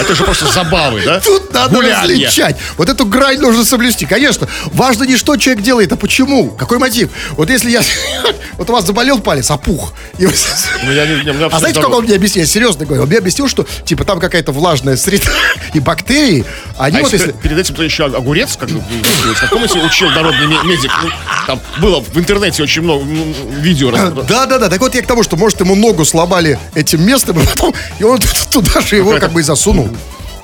[0.00, 1.20] Это же просто забавы, да?
[1.20, 2.02] тут надо Гулянье.
[2.26, 2.56] различать.
[2.76, 4.06] Вот эту грань нужно соблюсти.
[4.06, 7.10] Конечно, важно не что человек делает, а почему, какой мотив.
[7.32, 7.82] Вот если я,
[8.58, 9.92] вот у вас заболел палец, опух.
[10.18, 12.42] И А всё знаете, как он мне объяснил?
[12.44, 13.02] Я серьезно говорю.
[13.02, 15.30] Он мне объяснил, что, типа, там какая-то влажная среда
[15.74, 16.44] и бактерии,
[16.78, 17.40] они А вот если если...
[17.40, 18.68] перед этим еще огурец, как,
[19.40, 21.10] как помните, учил народный ме- медик, ну,
[21.46, 23.04] там было в интернете очень много
[23.60, 23.90] видео.
[23.90, 24.68] раз- Да, да, да.
[24.68, 28.04] Так вот я к тому, что, может, ему ногу сломали этим местом, и потом и
[28.04, 28.18] он
[28.50, 29.83] туда же его как бы и засунул.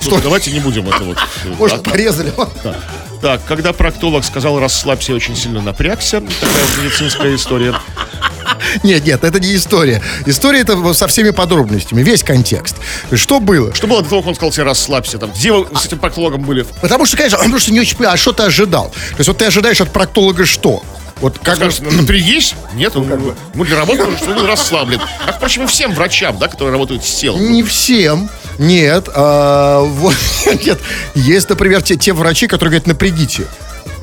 [0.00, 1.18] Слушай, давайте не будем это вот.
[1.44, 2.32] э, Может, порезали.
[2.64, 2.76] Да.
[3.20, 6.22] Так, когда проктолог сказал расслабься, я очень сильно напрягся.
[6.22, 7.74] Такая медицинская история.
[8.82, 10.02] Нет, нет, это не история.
[10.26, 12.76] История это со всеми подробностями, весь контекст.
[13.12, 13.74] Что было?
[13.74, 15.18] Что было до того, как он сказал тебе расслабься?
[15.18, 16.64] Там, где вы с этим проктологом были?
[16.80, 18.90] Потому что, конечно, он просто не очень понимает, а что ты ожидал?
[18.90, 20.82] То есть вот ты ожидаешь от проктолога что?
[21.20, 21.70] Вот как бы...
[21.70, 22.54] Скажешь, «Ну, напрягись?
[22.74, 25.00] Нет, он, ну, для работы, он расслаблен.
[25.24, 27.52] Как, впрочем, и всем врачам, да, которые работают с телом.
[27.52, 28.30] Не всем.
[28.58, 29.08] Нет.
[29.14, 30.14] а, вот,
[30.64, 30.78] нет.
[31.14, 33.46] Есть, например, те, те врачи, которые говорят, напрягите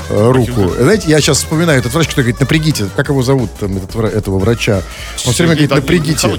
[0.10, 0.70] э, руку.
[0.80, 2.88] Знаете, я сейчас вспоминаю этот врач, который говорит, напрягите.
[2.96, 4.82] Как его зовут, там, этот этого врача?
[5.26, 6.28] Он все время говорит, напрягите.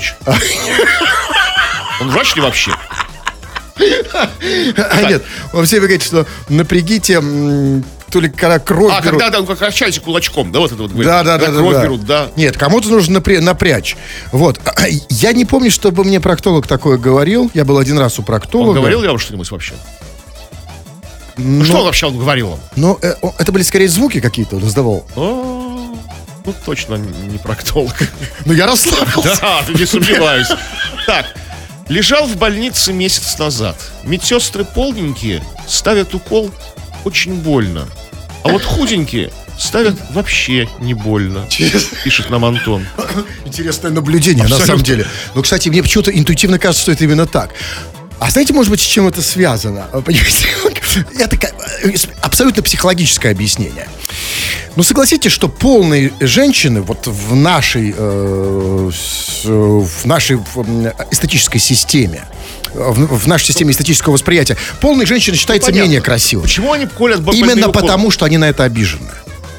[2.01, 2.73] Он врач ли вообще?
[4.13, 7.21] А, нет, он все время говорит, что напрягите,
[8.11, 9.21] то ли когда кровь А, берут.
[9.21, 11.07] когда да, как качаете кулачком, да, вот это вот говорит.
[11.09, 11.85] Да, да, да, Когда кровь да, да.
[11.85, 12.29] берут, да.
[12.37, 13.97] Нет, кому-то нужно напря- напрячь.
[14.33, 14.61] Вот.
[15.11, 17.51] Я не помню, чтобы мне проктолог такое говорил.
[17.55, 18.71] Я был один раз у проктолога.
[18.71, 19.75] Он говорил ли вам что-нибудь вообще?
[21.37, 22.61] Ну, что он вообще он говорил вам?
[22.77, 25.07] Но э, о, это были скорее звуки какие-то, он издавал.
[25.15, 27.95] Ну, точно не проктолог.
[28.47, 29.39] Ну, я расслабился.
[29.41, 30.49] Да, не сомневаюсь.
[31.07, 31.27] Так,
[31.89, 33.77] лежал в больнице месяц назад.
[34.03, 36.51] Медсестры полненькие ставят укол
[37.05, 37.87] очень больно.
[38.45, 41.47] А вот худенькие ставят вообще не больно.
[42.05, 42.87] Пишет нам Антон.
[43.45, 44.67] Интересное наблюдение, на Абсолютно.
[44.67, 45.07] самом деле.
[45.35, 47.51] Но, кстати, мне почему-то интуитивно кажется, что это именно так.
[48.21, 49.83] А знаете, может быть, с чем это связано?
[50.05, 50.47] Понимаете?
[51.19, 51.39] Это
[52.21, 53.87] абсолютно психологическое объяснение.
[54.75, 58.91] Ну, согласитесь, что полные женщины вот в нашей, э,
[59.45, 60.39] в нашей
[61.11, 62.25] эстетической системе,
[62.75, 65.87] в, в нашей системе эстетического восприятия, полные женщины считаются понятно.
[65.87, 66.47] менее красивыми.
[66.47, 69.11] Почему они колят Именно потому, что они на это обижены.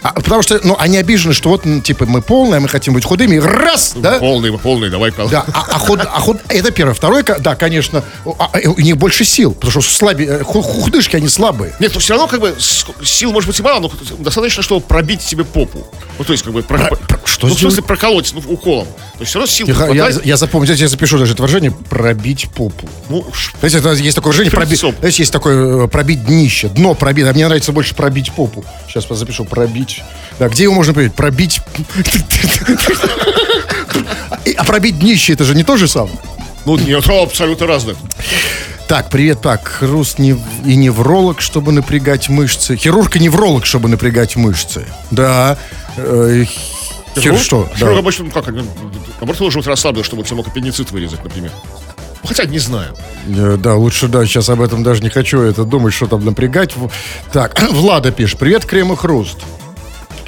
[0.02, 3.04] А, потому что, ну, они обижены, что вот, ну, типа, мы полные, мы хотим быть
[3.04, 4.20] худыми, раз, да?
[4.20, 5.12] Полный, полный, давай.
[5.30, 6.94] Да, а, а худ- а худ- это первое.
[6.94, 11.16] Второе, да, конечно, а, а, у них больше сил, потому что слабе, э, ху- худышки,
[11.16, 11.74] они слабые.
[11.80, 12.56] Нет, ну все равно как бы
[13.04, 15.86] сил может быть и мало, но достаточно, чтобы пробить себе попу.
[16.18, 16.64] Ну, то есть, как бы...
[16.64, 18.86] Про, Про- про- что ну, в смысле, проколоть ну, уколом.
[18.88, 22.50] То есть, все равно сил Я, я- я запомню, я запишу даже это выражение «пробить
[22.56, 22.88] попу».
[23.10, 23.26] Ну,
[23.60, 25.00] Знаете, это есть такое выражение «пробить», Принцип.
[25.00, 28.64] знаете, есть такое э, «пробить днище», дно пробить, а мне нравится больше «пробить попу».
[28.88, 29.89] Сейчас запишу «пробить».
[30.40, 31.14] Да, где его можно пробить?
[31.16, 31.62] Пробить...
[34.58, 36.18] А пробить днище, это же не то же самое?
[36.66, 37.98] ну, нет, абсолютно разных.
[38.88, 42.76] Так, привет, так, хруст нев- и невролог, чтобы напрягать мышцы.
[42.76, 44.86] Хирург и невролог, чтобы напрягать мышцы.
[45.12, 45.58] Да.
[45.98, 46.44] Э,
[47.16, 47.68] хир- что?
[47.74, 47.78] Да.
[47.78, 51.52] Хирург обычно, ну, как, наоборот, должен быть расслаблен, чтобы тебе мог аппендицит вырезать, например.
[52.26, 52.96] Хотя не знаю.
[53.28, 56.74] Э, Да, лучше, да, сейчас об этом даже не хочу это думать, что там напрягать.
[57.32, 59.38] Так, Влада пишет, привет, крем и хруст.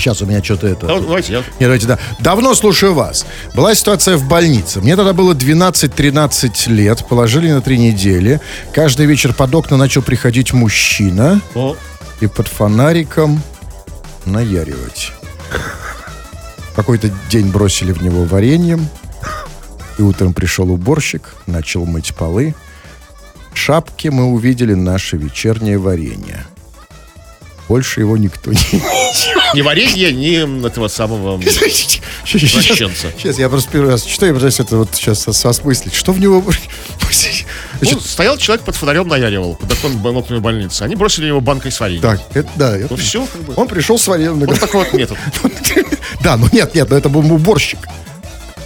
[0.01, 0.87] Сейчас у меня что-то это...
[0.87, 1.39] Давайте, я...
[1.39, 1.99] Нет, давайте, да.
[2.19, 3.23] Давно слушаю вас.
[3.53, 4.81] Была ситуация в больнице.
[4.81, 7.05] Мне тогда было 12-13 лет.
[7.07, 8.41] Положили на три недели.
[8.73, 11.39] Каждый вечер под окна начал приходить мужчина.
[11.53, 11.75] О,
[12.19, 13.41] и под фонариком
[14.25, 15.11] наяривать.
[16.75, 18.87] Какой-то день бросили в него вареньем,
[19.97, 22.55] и утром пришел уборщик, начал мыть полы.
[23.53, 26.45] В шапке мы увидели наше вечернее варенье.
[27.67, 28.81] Больше его никто не
[29.53, 31.41] ни варенье, ни этого самого...
[32.25, 33.07] Извращенца.
[33.17, 35.93] Сейчас я просто первый раз читаю, я пытаюсь это вот сейчас ос- осмыслить.
[35.93, 36.43] Что в него...
[37.81, 40.83] Ну, Значит, стоял человек под фонарем наяривал, под окном окнами больницы.
[40.83, 42.01] Они бросили его банкой с вареньем.
[42.03, 42.77] так, это, да.
[42.77, 43.53] это- Ну, все, как бы.
[43.57, 44.39] Он пришел с вареньем.
[44.39, 45.17] Вот такой вот метод.
[46.21, 47.79] Да, ну нет, нет, ну это был уборщик.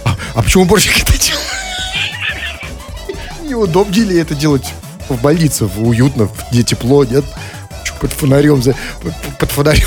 [0.04, 1.40] А, а почему уборщик это делал?
[3.42, 4.64] Неудобнее ли это делать
[5.08, 5.64] в больнице?
[5.76, 7.24] Уютно, где тепло, нет?
[8.00, 8.74] Под фонарем, за-
[9.38, 9.86] под, фонарем.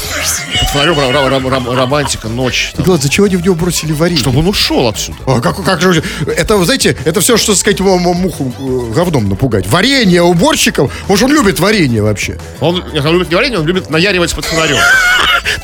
[0.60, 2.72] Под фонарем ра- ра- ра- романтика, ночь.
[2.76, 2.86] Там.
[2.86, 4.22] главное, зачем они в него бросили варенье?
[4.22, 5.20] Чтобы он ушел отсюда.
[5.28, 9.68] А как, как же, это, вы знаете, это все, что сказать, муху э, говном напугать.
[9.68, 12.38] Варенье уборщиков, может, он любит варенье вообще.
[12.60, 14.78] Он, он любит не варенье, он любит наяривать под фонарем.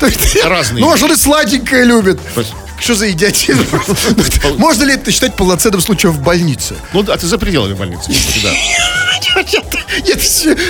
[0.44, 0.80] Разные.
[0.82, 2.20] Ну, может, он и сладенькое любит.
[2.78, 3.64] Что за идиотизм?
[4.58, 6.74] Можно ли это считать полноценным случаем в больнице?
[6.92, 8.10] Ну, да, ты за пределами больницы.
[10.04, 10.24] Нет,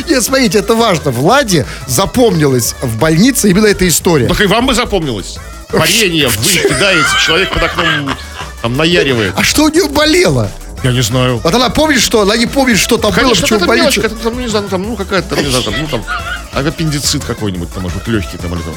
[0.09, 1.11] нет, смотрите, это важно.
[1.11, 4.27] Владе запомнилась в больнице именно эта история.
[4.29, 5.39] Так и вам бы запомнилось.
[5.71, 8.17] Варенье вы кидаете, человек под окном
[8.63, 9.35] там наяривает.
[9.37, 10.51] А что у нее болело?
[10.83, 11.39] Я не знаю.
[11.43, 13.97] Вот она помнит, что она не помнит, что там было, Конечно, почему в это мелочь,
[13.99, 14.15] больнице.
[14.15, 16.05] это, там, ну, не знаю, ну, там, ну, какая-то, там, не знаю, там, ну, там,
[16.53, 18.75] аппендицит какой-нибудь, там, может быть, легкий, там, или там.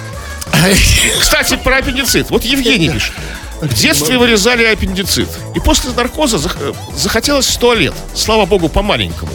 [1.20, 2.30] Кстати, про аппендицит.
[2.30, 3.14] Вот Евгений пишет.
[3.62, 5.28] В детстве вырезали аппендицит.
[5.56, 7.94] И после наркоза э, захотелось в туалет.
[8.16, 9.32] Слава богу, по-маленькому.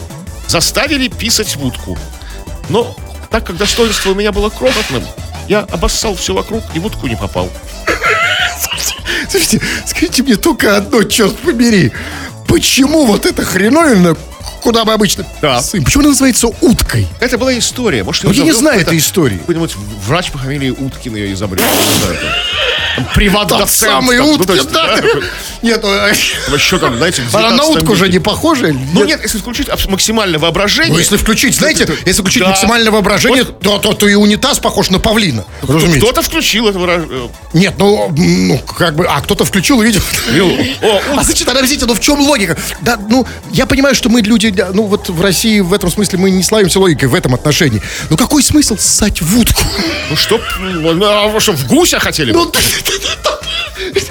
[0.47, 1.97] Заставили писать в утку.
[2.69, 2.95] Но
[3.29, 5.03] так как достоинство у меня было крохотным,
[5.47, 7.49] я обоссал все вокруг и в утку не попал.
[9.29, 11.91] Слушайте, скажите мне только одно, черт побери.
[12.47, 14.15] Почему вот эта хреновина,
[14.65, 15.23] куда мы обычно...
[15.41, 15.61] Да.
[15.61, 17.07] Сын, Почему она называется уткой?
[17.19, 18.03] Это была история.
[18.03, 19.37] Может, Ну, я не знаю этой истории.
[19.37, 19.75] Какой-нибудь
[20.07, 21.63] врач по фамилии Уткин ее изобрел.
[23.13, 23.69] Приват-доцент.
[23.69, 24.99] Самый ну, утки, то есть, да?
[25.65, 26.13] Нет, ну, э,
[26.53, 28.17] Еще там, знаете, она на 19 утку же веке.
[28.17, 28.67] не похожа?
[28.93, 30.93] Ну нет, если включить максимальное воображение...
[30.93, 34.99] Ну, если включить, знаете, если включить максимальное воображение, то, то, то и унитаз похож на
[34.99, 35.43] павлина.
[35.63, 35.97] Разумеется.
[35.97, 37.31] Кто-то включил это выражение.
[37.53, 40.01] Нет, ну, ну, как бы, а кто-то включил, увидел.
[40.83, 42.55] О, А значит, подождите, ну в чем логика?
[42.81, 46.29] Да, ну, я понимаю, что мы люди, ну вот в России в этом смысле мы
[46.29, 47.81] не славимся логикой в этом отношении.
[48.11, 49.61] Но какой смысл ссать в утку?
[50.11, 52.33] Ну что, ну, а что, в гуся хотели?
[52.33, 52.51] Ну,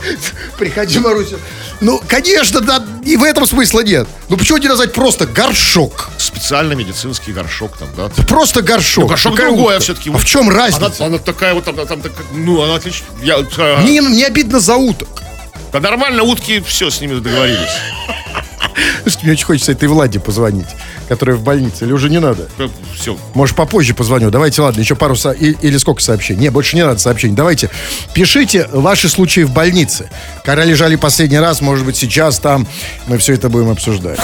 [0.58, 1.36] приходи, Маруся.
[1.80, 4.06] Ну, конечно, да, и в этом смысла нет.
[4.28, 6.08] Ну, почему не назвать просто горшок?
[6.18, 8.08] Специально медицинский горшок там, да?
[8.24, 9.04] Просто горшок.
[9.04, 9.84] Ну, горшок Какая другое утка?
[9.84, 10.10] все-таки.
[10.10, 11.04] А в чем Она, разница?
[11.06, 13.06] она такая вот, там, там, так- ну, она отлично.
[13.22, 15.08] Я, а, не, не обидно за уток.
[15.72, 17.70] да нормально, утки, все, с ними договорились.
[19.22, 20.66] Мне очень хочется этой Владе позвонить.
[21.08, 22.48] Которая в больнице, или уже не надо?
[22.94, 23.16] Все.
[23.34, 24.30] Может, попозже позвоню.
[24.30, 25.32] Давайте, ладно, еще пару со...
[25.32, 26.40] или сколько сообщений?
[26.40, 27.34] Не, больше не надо сообщений.
[27.34, 27.70] Давайте,
[28.12, 30.10] пишите ваши случаи в больнице.
[30.44, 32.66] Когда лежали последний раз, может быть, сейчас там
[33.06, 34.18] мы все это будем обсуждать.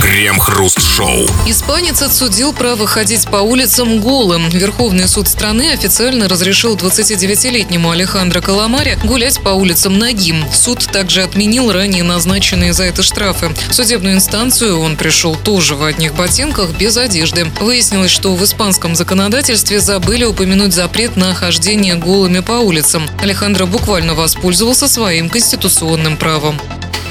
[0.00, 1.26] Крем-хруст-шоу.
[1.46, 4.48] Испанец отсудил право ходить по улицам голым.
[4.48, 10.44] Верховный суд страны официально разрешил 29-летнему Алехандро Каламаре гулять по улицам нагим.
[10.52, 13.50] Суд также отменил ранее назначенные за это штрафы.
[13.68, 17.46] В судебную инстанцию он пришел тоже в одних ботинках без одежды.
[17.58, 23.02] Выяснилось, что в испанском законодательстве забыли упомянуть запрет на хождение голыми по улицам.
[23.20, 26.60] Алехандро буквально воспользовался своим конституционным правом.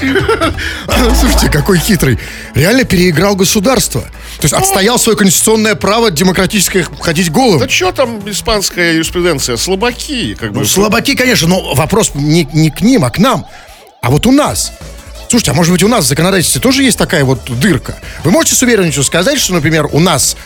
[1.20, 2.18] Слушайте, какой хитрый.
[2.54, 4.00] Реально переиграл государство.
[4.00, 7.58] То есть отстоял свое конституционное право демократическое ходить голым.
[7.58, 9.58] Да что там испанская юриспруденция?
[9.58, 10.60] Слабаки, как бы.
[10.60, 13.44] Ну, слабаки, конечно, но вопрос не, не к ним, а к нам.
[14.00, 14.72] А вот у нас.
[15.32, 17.96] Слушайте, а может быть у нас в законодательстве тоже есть такая вот дырка?
[18.22, 20.36] Вы можете с уверенностью сказать, что, например, у нас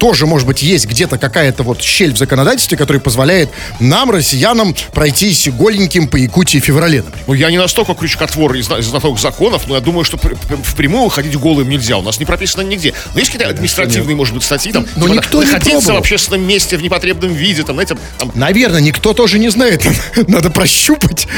[0.00, 5.48] тоже, может быть, есть где-то какая-то вот щель в законодательстве, которая позволяет нам, россиянам, пройтись
[5.48, 7.24] голеньким по Якутии в феврале, например?
[7.28, 11.08] Ну, я не настолько крючкотвор и зна- знаток законов, но я думаю, что пр- впрямую
[11.08, 11.96] ходить голым нельзя.
[11.96, 12.94] У нас не прописано нигде.
[13.14, 14.88] Но есть какие-то административные, может быть, статьи там.
[14.96, 15.94] Но типа, никто не пробовал.
[15.94, 19.84] в общественном месте в непотребном виде, там, знаете, там, Наверное, никто тоже не знает.
[20.26, 21.28] Надо прощупать.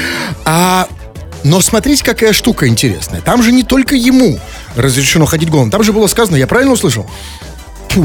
[0.47, 0.89] А,
[1.45, 3.21] но смотрите, какая штука интересная.
[3.21, 4.39] Там же не только ему
[4.77, 5.71] разрешено ходить голым.
[5.71, 7.09] Там же было сказано, я правильно услышал?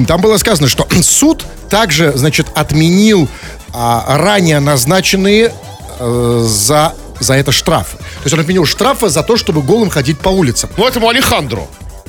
[0.07, 3.27] Там было сказано, что суд также, значит, отменил
[3.73, 5.53] а, ранее назначенные
[5.99, 7.97] э, за, за это штрафы.
[7.97, 10.69] То есть он отменил штрафы за то, чтобы голым ходить по улицам.
[10.77, 11.67] ну, этому Алехандро.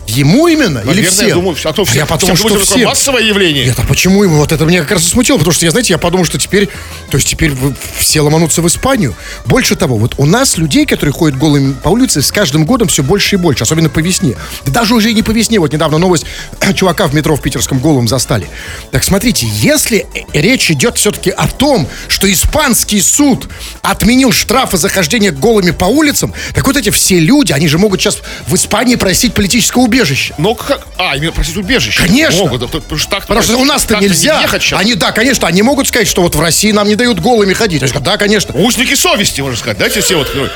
[0.09, 1.29] Ему именно или Наверное, всем?
[1.29, 1.99] я думаю, а кто все?
[1.99, 2.85] я подумал, Всем что всем.
[2.85, 3.67] массовое явление.
[3.67, 4.37] Нет, а почему ему?
[4.37, 6.69] Вот это меня как раз и смутило, потому что, я, знаете, я подумал, что теперь,
[7.11, 7.53] то есть теперь
[7.99, 9.15] все ломанутся в Испанию.
[9.45, 13.03] Больше того, вот у нас людей, которые ходят голыми по улице, с каждым годом все
[13.03, 14.35] больше и больше, особенно по весне.
[14.65, 15.59] Да даже уже и не по весне.
[15.61, 16.25] Вот недавно новость
[16.75, 18.49] чувака в метро в питерском голым застали.
[18.91, 23.49] Так смотрите, если э, речь идет все-таки о том, что испанский суд
[23.83, 28.01] отменил штрафы за хождение голыми по улицам, так вот эти все люди, они же могут
[28.01, 30.35] сейчас в Испании просить политическое убежище.
[30.39, 30.87] Но как?
[30.97, 32.01] А, именно просить убежище.
[32.03, 32.41] Конечно.
[32.41, 34.41] Могут, да, потому что так Потому что у нас-то нельзя.
[34.41, 34.73] ехать.
[34.73, 37.87] Они, да, конечно, они могут сказать, что вот в России нам не дают голыми ходить.
[37.89, 38.55] Скажу, да, конечно.
[38.55, 39.79] Узники совести, можно сказать.
[39.79, 40.31] Дайте все вот.
[40.35, 40.49] ну,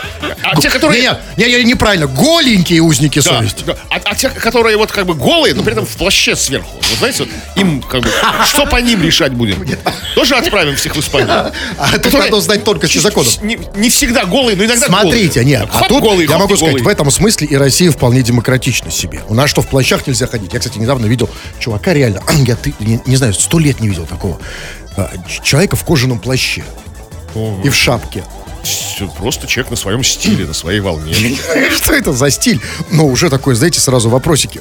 [0.42, 1.02] А те, которые...
[1.36, 2.06] Не, не, не, не, неправильно.
[2.06, 3.64] Голенькие узники Да, совести.
[3.64, 3.76] да.
[3.90, 6.78] А, а те, которые вот как бы голые, но при этом в плаще сверху.
[6.90, 8.10] Вы знаете, вот им как бы...
[8.48, 9.64] Что по ним решать будем?
[10.14, 11.52] Тоже отправим всех в Испанию?
[11.78, 13.42] А Которые надо узнать тонкости законов.
[13.42, 17.46] Не, всегда голые, но иногда Смотрите, нет, а тут я могу сказать, в этом смысле
[17.46, 19.21] и Россия вполне демократична себе.
[19.28, 20.52] У нас что, в плащах нельзя ходить?
[20.52, 24.06] Я, кстати, недавно видел чувака реально, я ты, не, не знаю, сто лет не видел
[24.06, 24.38] такого.
[24.96, 25.10] А,
[25.42, 26.64] Человека в кожаном плаще
[27.64, 28.24] и в шапке.
[29.18, 31.14] Просто человек на своем стиле, на своей волне.
[31.76, 32.60] Что это за стиль?
[32.90, 34.60] Ну, уже такой, знаете, сразу вопросики.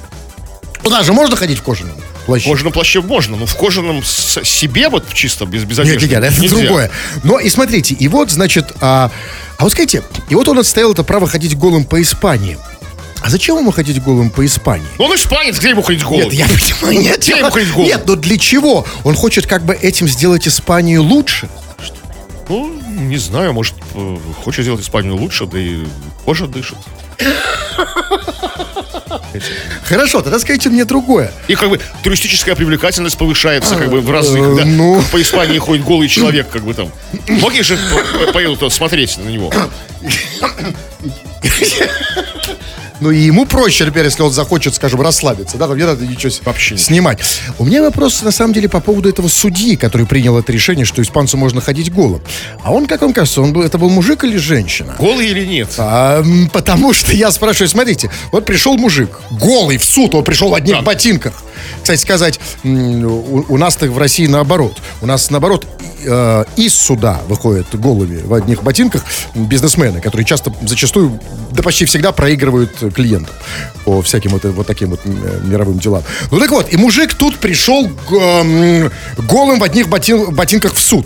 [0.84, 2.50] У нас же можно ходить в кожаном В плаще?
[2.50, 6.32] кожаном плаще можно, но в кожаном себе вот чисто, без, без Нет, одежды нет, нет,
[6.34, 6.58] это нельзя.
[6.58, 6.92] другое.
[7.24, 9.12] Но и смотрите, и вот, значит, а,
[9.58, 12.58] а вот скажите, и вот он отстоял это право ходить голым по Испании.
[13.22, 14.88] А зачем ему ходить голым по Испании?
[14.98, 16.30] Ну, Он испанец, где ему ходить голым?
[16.30, 16.46] Нет, я
[16.82, 17.88] понимаю, нет, Где ему ходить голым?
[17.88, 18.86] нет, но для чего?
[19.04, 21.48] Он хочет как бы этим сделать Испанию лучше.
[22.50, 25.86] Ну, не знаю, может, э, хочет сделать Испанию лучше, да и
[26.26, 26.78] кожа дышит.
[29.86, 31.32] Хорошо, тогда скажите мне другое.
[31.48, 35.02] И как бы туристическая привлекательность повышается как бы в разы, Э, когда ну.
[35.12, 36.92] по Испании ходит голый человек, как бы там.
[37.28, 39.54] Многие же по- по- поедут смотреть на него.
[43.02, 46.32] Ну и ему проще, например, если он захочет, скажем, расслабиться, да, там не надо ничего
[46.46, 47.20] Вообще снимать.
[47.58, 51.02] У меня вопрос, на самом деле, по поводу этого судьи, который принял это решение, что
[51.02, 52.22] испанцу можно ходить голым.
[52.64, 54.96] А он, как вам кажется, он был, это был мужик или женщина?
[55.00, 55.70] Голый или нет?
[55.80, 60.54] А, потому что я спрашиваю, смотрите, вот пришел мужик, голый в суд, он пришел в
[60.54, 60.82] одних Да.
[60.84, 61.44] ботинках.
[61.82, 64.78] Кстати сказать, у, у нас-то в России наоборот.
[65.02, 65.68] У нас наоборот
[66.06, 69.04] э, из суда выходят голыми в одних ботинках
[69.36, 71.20] бизнесмены, которые часто, зачастую,
[71.52, 73.34] да почти всегда проигрывают клиентам
[73.86, 76.04] по всяким вот, вот таким вот э, мировым делам.
[76.32, 81.06] Ну так вот, и мужик тут пришел м, голым в одних ботин- ботинках в суд.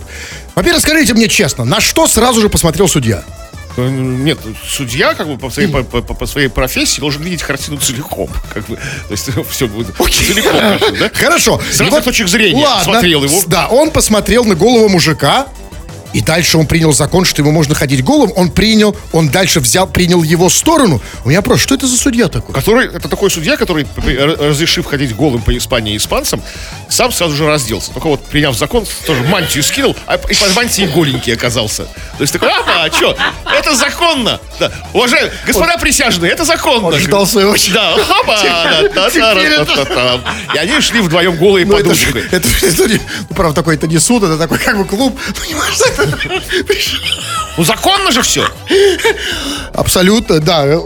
[0.54, 3.22] Во-первых, скажите мне честно, на что сразу же посмотрел судья?
[3.76, 7.78] Э, Нет, судья как бы по своей, по, по- по своей профессии должен видеть картину
[7.78, 8.28] целиком.
[8.52, 10.52] Как бы, то есть все будет целиком.
[10.52, 11.10] как бы, да?
[11.12, 11.60] Хорошо.
[11.70, 13.40] С разных точек зрения смотрел его.
[13.46, 15.46] Да, он посмотрел на голого мужика
[16.12, 18.32] И дальше он принял закон, что ему можно ходить голым.
[18.36, 21.00] Он принял, он дальше взял, принял его сторону.
[21.24, 22.54] У меня вопрос, что это за судья такой?
[22.54, 26.42] Который, это такой судья, который, разрешив ходить голым по Испании испанцам,
[26.88, 27.92] сам сразу же разделся.
[27.92, 31.84] Только вот, приняв закон, тоже мантию скинул, а и под мантией голенький оказался.
[31.84, 33.16] То есть такой, а, а что?
[33.44, 34.40] Это законно!
[34.58, 34.72] Да.
[34.92, 36.88] Уважаемые, господа присяжные, это законно!
[36.88, 37.74] Он ждал своего часа.
[37.74, 40.20] Да, хапа, да, да, да.
[40.54, 41.94] И они шли вдвоем голые Ну, под это,
[42.30, 45.18] это, это ну, правда, такой, это не суд, это такой как бы клуб.
[45.40, 45.74] Понимаешь,
[47.56, 48.46] Ну, законно же все.
[49.72, 50.78] Абсолютно, да,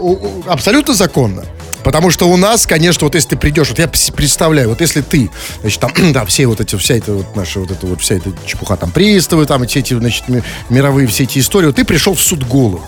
[0.47, 1.45] абсолютно законно.
[1.83, 5.31] Потому что у нас, конечно, вот если ты придешь, вот я представляю, вот если ты,
[5.61, 8.31] значит, там, да, все вот эти, вся эта вот наша вот эта вот вся эта
[8.45, 12.13] чепуха, там, приставы, там, все эти, значит, ми- мировые все эти истории, вот ты пришел
[12.13, 12.81] в суд голым.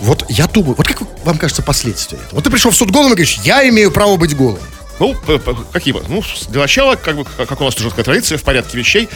[0.00, 2.36] Вот я думаю, вот как вам кажется последствия этого?
[2.36, 4.58] Вот ты пришел в суд голым и говоришь, я имею право быть голым.
[4.98, 5.14] Ну,
[5.72, 5.94] какие?
[6.08, 9.08] Ну, для начала, как бы, как у нас тоже такая традиция, в порядке вещей,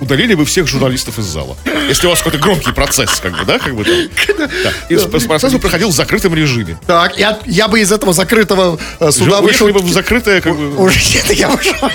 [0.00, 1.56] удалили бы всех журналистов из зала.
[1.88, 3.94] Если у вас какой-то громкий процесс, как бы, да, как бы там.
[4.38, 4.72] Да.
[4.88, 6.78] И процесс бы проходил в закрытом режиме.
[6.86, 9.68] Так, я, я бы из этого закрытого э, суда вышел.
[9.68, 10.76] Бы в закрытое, как бы...
[10.76, 11.90] Уже нет, я ушел.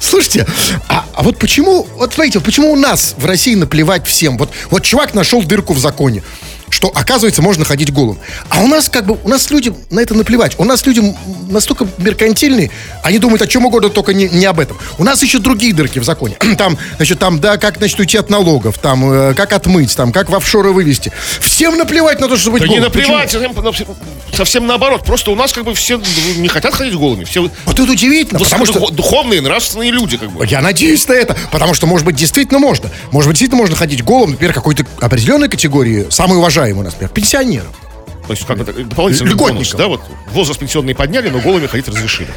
[0.00, 0.46] Слушайте,
[0.88, 4.38] а, а вот почему, вот смотрите, почему у нас в России наплевать всем?
[4.38, 6.22] Вот, вот чувак нашел дырку в законе,
[6.78, 8.20] что, оказывается, можно ходить голым.
[8.50, 10.54] А у нас как бы, у нас людям на это наплевать.
[10.58, 11.16] У нас люди м,
[11.48, 12.70] настолько меркантильные,
[13.02, 14.78] они думают о чем угодно, только не, не об этом.
[14.96, 16.36] У нас еще другие дырки в законе.
[16.56, 20.30] Там, значит, там, да, как, значит, уйти от налогов, там, э, как отмыть, там, как
[20.30, 21.10] в офшоры вывести.
[21.40, 22.92] Всем наплевать на то, чтобы быть Да не голым.
[22.92, 23.16] Почему?
[23.16, 23.96] наплевать, совсем,
[24.32, 25.04] совсем наоборот.
[25.04, 26.00] Просто у нас как бы все
[26.36, 27.24] не хотят ходить голыми.
[27.24, 28.90] Все Вот это удивительно, потому что...
[28.90, 30.46] духовные, нравственные люди, как бы.
[30.46, 32.88] Я надеюсь на это, потому что, может быть, действительно можно.
[33.10, 36.06] Может быть, действительно можно ходить голым, например, какой-то определенной категории,
[36.68, 37.74] самой уважаемой, например, пенсионеров.
[38.26, 39.54] То есть как бы дополнительный Льготников.
[39.54, 40.00] бонус, да, вот
[40.32, 42.28] возраст пенсионный подняли, но голыми ходить разрешили.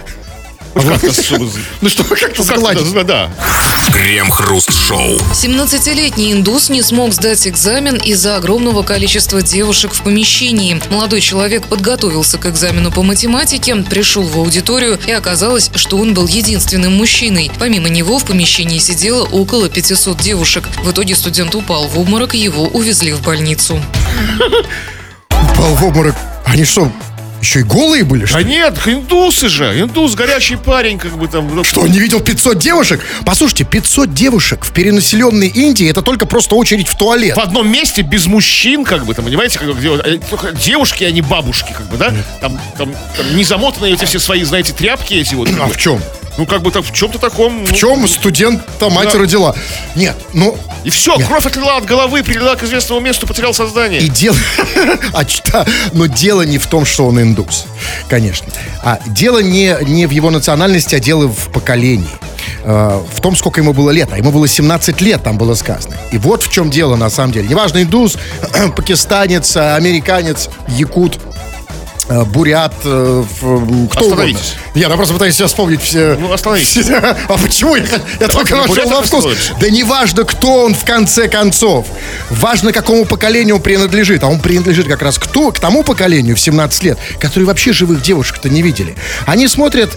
[1.81, 3.05] Ну, чтобы как-то ну, сгладить.
[3.05, 3.29] да.
[3.91, 5.17] Крем-хруст-шоу.
[5.33, 10.81] 17-летний индус не смог сдать экзамен из-за огромного количества девушек в помещении.
[10.89, 16.27] Молодой человек подготовился к экзамену по математике, пришел в аудиторию и оказалось, что он был
[16.27, 17.51] единственным мужчиной.
[17.59, 20.63] Помимо него в помещении сидело около 500 девушек.
[20.83, 23.81] В итоге студент упал в обморок, его увезли в больницу.
[25.29, 26.15] Упал в обморок.
[26.45, 26.91] Они что,
[27.41, 28.25] еще и голые были?
[28.25, 29.79] Что, Да нет, индусы же.
[29.79, 31.63] Индус, горячий парень, как бы там.
[31.63, 33.01] что, не видел 500 девушек?
[33.25, 37.35] Послушайте, 500 девушек в перенаселенной Индии это только просто очередь в туалет.
[37.35, 41.11] В одном месте без мужчин, как бы, там, понимаете, как, где, э, только девушки, а
[41.11, 42.13] не бабушки, как бы, да?
[42.39, 45.49] Там, там, там не замотанные эти все свои, знаете, тряпки эти вот.
[45.59, 46.01] А в чем?
[46.37, 47.65] Ну, как бы так в чем-то таком.
[47.65, 49.19] В чем студента мать Да.
[49.19, 49.55] родила?
[49.95, 54.01] Нет, ну, И все, кровь отлила от головы, перелила к известному месту, потерял сознание.
[54.01, 54.37] И дело...
[55.13, 57.65] а, да, но дело не в том, что он индус,
[58.09, 58.47] конечно.
[58.83, 62.09] А дело не, не в его национальности, а дело в поколении.
[62.63, 64.09] Э, в том, сколько ему было лет.
[64.11, 65.95] А ему было 17 лет, там было сказано.
[66.11, 67.47] И вот в чем дело, на самом деле.
[67.47, 68.17] Неважно, индус,
[68.75, 71.19] пакистанец, американец, якут,
[72.25, 74.37] бурят, э, в- м, кто угодно.
[74.75, 76.15] Я ну, просто пытаюсь сейчас вспомнить все...
[76.19, 76.87] Ну, остановитесь.
[77.27, 77.75] А почему?
[77.75, 77.85] Я,
[78.19, 79.25] я только на нашел на вкус.
[79.59, 81.87] Да не важно, кто он в конце концов.
[82.29, 84.23] Важно, какому поколению он принадлежит.
[84.23, 87.73] А он принадлежит как раз к, ту- к тому поколению в 17 лет, которые вообще
[87.73, 88.95] живых девушек-то не видели.
[89.25, 89.91] Они смотрят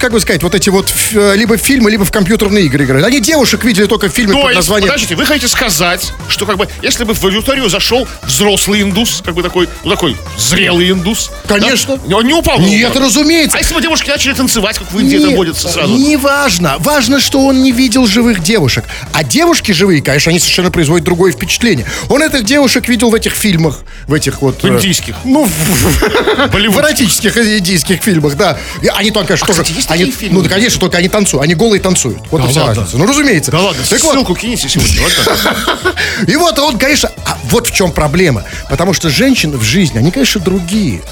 [0.00, 3.06] как бы сказать, вот эти вот э, либо фильмы, либо в компьютерные игры играют.
[3.06, 4.88] Они девушек видели только в фильме То под есть, названием...
[4.88, 9.34] подождите, вы хотите сказать, что как бы, если бы в аудиторию зашел взрослый индус, как
[9.34, 11.30] бы такой, ну такой зрелый индус.
[11.46, 11.98] Конечно.
[12.06, 12.58] да, он не упал.
[12.58, 13.08] Нет, обморок.
[13.08, 13.56] разумеется.
[13.56, 15.94] А если бы девушки начали танцевать, как в Индии это Не- водится сразу?
[15.94, 16.76] Не важно.
[16.78, 18.84] Важно, что он не видел живых девушек.
[19.12, 21.86] А девушки живые, конечно, они совершенно производят другое впечатление.
[22.08, 23.80] Он этих девушек видел в этих фильмах.
[24.06, 24.62] В этих вот...
[24.62, 25.14] В э, индийских.
[25.24, 28.58] Ну, в, в эротических и индийских фильмах, да.
[28.94, 29.60] Они только, конечно, тоже...
[29.60, 30.36] А, кстати, есть они, такие фильмы?
[30.36, 31.44] Ну, да, конечно, только они танцуют.
[31.44, 32.18] Они голые танцуют.
[32.30, 32.82] Вот и вся ладно?
[32.82, 32.98] разница.
[32.98, 33.50] Ну, разумеется.
[33.50, 35.02] Да ладно, Так вот, ссылку кинете сегодня,
[36.26, 38.44] и вот он, конечно, а вот в чем проблема.
[38.68, 41.02] Потому что женщины в жизни, они, конечно, другие.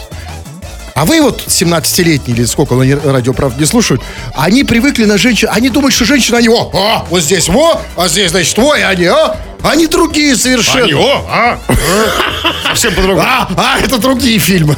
[0.95, 4.01] А вы вот 17-летние или сколько, они радио, правда, не слушают,
[4.35, 8.07] они привыкли на женщин, они думают, что женщины, они, о, а, вот здесь, во, а
[8.07, 10.85] здесь, значит, во, и они, а, они другие совершенно.
[10.85, 12.69] Они, о, а, а.
[12.69, 13.27] Совсем по-другому.
[13.27, 14.77] А, а, это другие фильмы.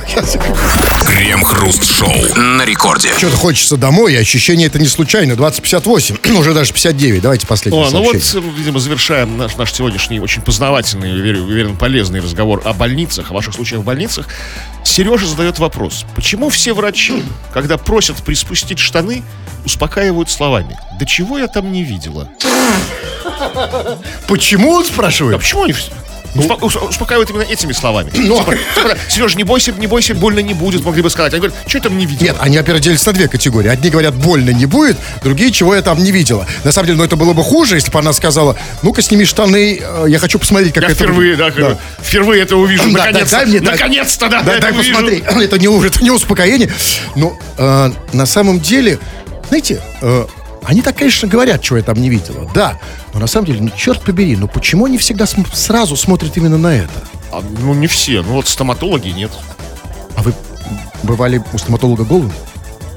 [1.06, 3.10] Крем-хруст-шоу на рекорде.
[3.16, 5.34] Что-то хочется домой, и ощущение это не случайно.
[5.34, 7.20] 2058, уже даже 59.
[7.20, 8.52] Давайте последнее О, ну вот, сообщение.
[8.52, 13.34] э, видимо, завершаем наш, наш сегодняшний очень познавательный, уверен, уверен, полезный разговор о больницах, о
[13.34, 14.28] ваших случаях в больницах.
[14.84, 16.04] Сережа задает вопрос.
[16.14, 19.24] Почему все врачи, когда просят приспустить штаны,
[19.64, 20.78] успокаивают словами?
[20.98, 22.28] Да чего я там не видела?
[24.28, 25.38] Почему он А спрашивает?
[25.38, 25.72] почему они...
[25.72, 25.90] вс-
[26.34, 28.10] Успо- ус- успокаивают именно этими словами.
[28.14, 28.44] Ну,
[29.08, 31.32] Сереж, не бойся, не бойся, больно не будет, могли бы сказать.
[31.32, 32.26] Они говорят, что я там не видел?
[32.26, 33.68] Нет, они делятся на две категории.
[33.70, 36.46] Одни говорят, больно не будет, другие, чего я там не видела.
[36.62, 39.80] На самом деле, ну это было бы хуже, если бы она сказала, ну-ка сними штаны,
[39.80, 40.96] э, я хочу посмотреть, как Я это...
[40.96, 41.78] впервые, да, выглядит».
[42.02, 42.82] впервые это увижу.
[42.92, 44.92] Да, Наконец-то, дай мне, наконец-то, да, Да, это дай увижу.
[44.92, 45.16] посмотри.
[45.46, 46.70] Это не, это не успокоение.
[47.14, 48.98] Но э, на самом деле,
[49.48, 50.26] знаете, э,
[50.66, 52.50] они так, конечно, говорят, чего я там не видела.
[52.54, 52.78] Да,
[53.14, 56.58] но на самом деле, ну, черт побери, ну почему они всегда см- сразу смотрят именно
[56.58, 56.92] на это?
[57.32, 58.22] А, ну, не все.
[58.22, 59.30] Ну, вот стоматологи нет.
[60.16, 60.32] А вы
[61.02, 62.32] бывали у стоматолога голым?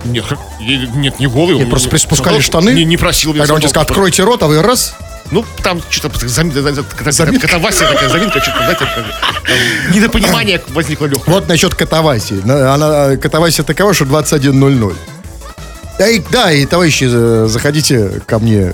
[0.06, 1.56] Нет, как- я- нет, не голый.
[1.56, 2.72] Нет, он- просто приспускали штаны?
[2.72, 3.34] Не, не просил.
[3.34, 4.96] Когда он тебе сказал, откройте рот, а вы раз...
[5.32, 8.88] Ну, там что-то зам- за- за- ката- катавасия такая, заминка, что-то, знаете,
[9.94, 11.36] недопонимание возникло легкое.
[11.36, 12.42] Вот насчет катавасии.
[12.44, 14.96] На- Она, катавасия такова, что 21.00.
[16.00, 18.74] Да, и, да, и товарищи, э, заходите ко мне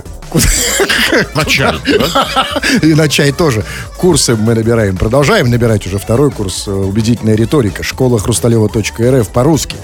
[1.33, 2.45] На чай, да?
[2.81, 3.63] и на чай тоже.
[3.97, 4.95] Курсы мы набираем.
[4.97, 7.83] Продолжаем набирать уже второй курс э, «Убедительная риторика».
[7.83, 9.75] Школа хрусталева.рф по-русски.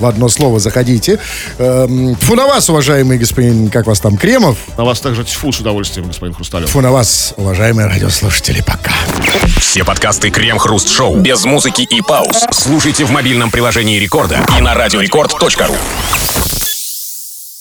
[0.00, 1.20] В одно слово заходите.
[1.58, 4.56] Эм, Тьфу на вас, уважаемый господин, как вас там, Кремов?
[4.76, 6.68] На вас также тьфу с удовольствием, господин Хрусталев.
[6.68, 8.92] Тьфу на вас, уважаемые радиослушатели, пока.
[9.60, 12.44] Все подкасты Крем-Хруст-Шоу без музыки и пауз.
[12.50, 15.76] Слушайте в мобильном приложении Рекорда и на радиорекорд.ру.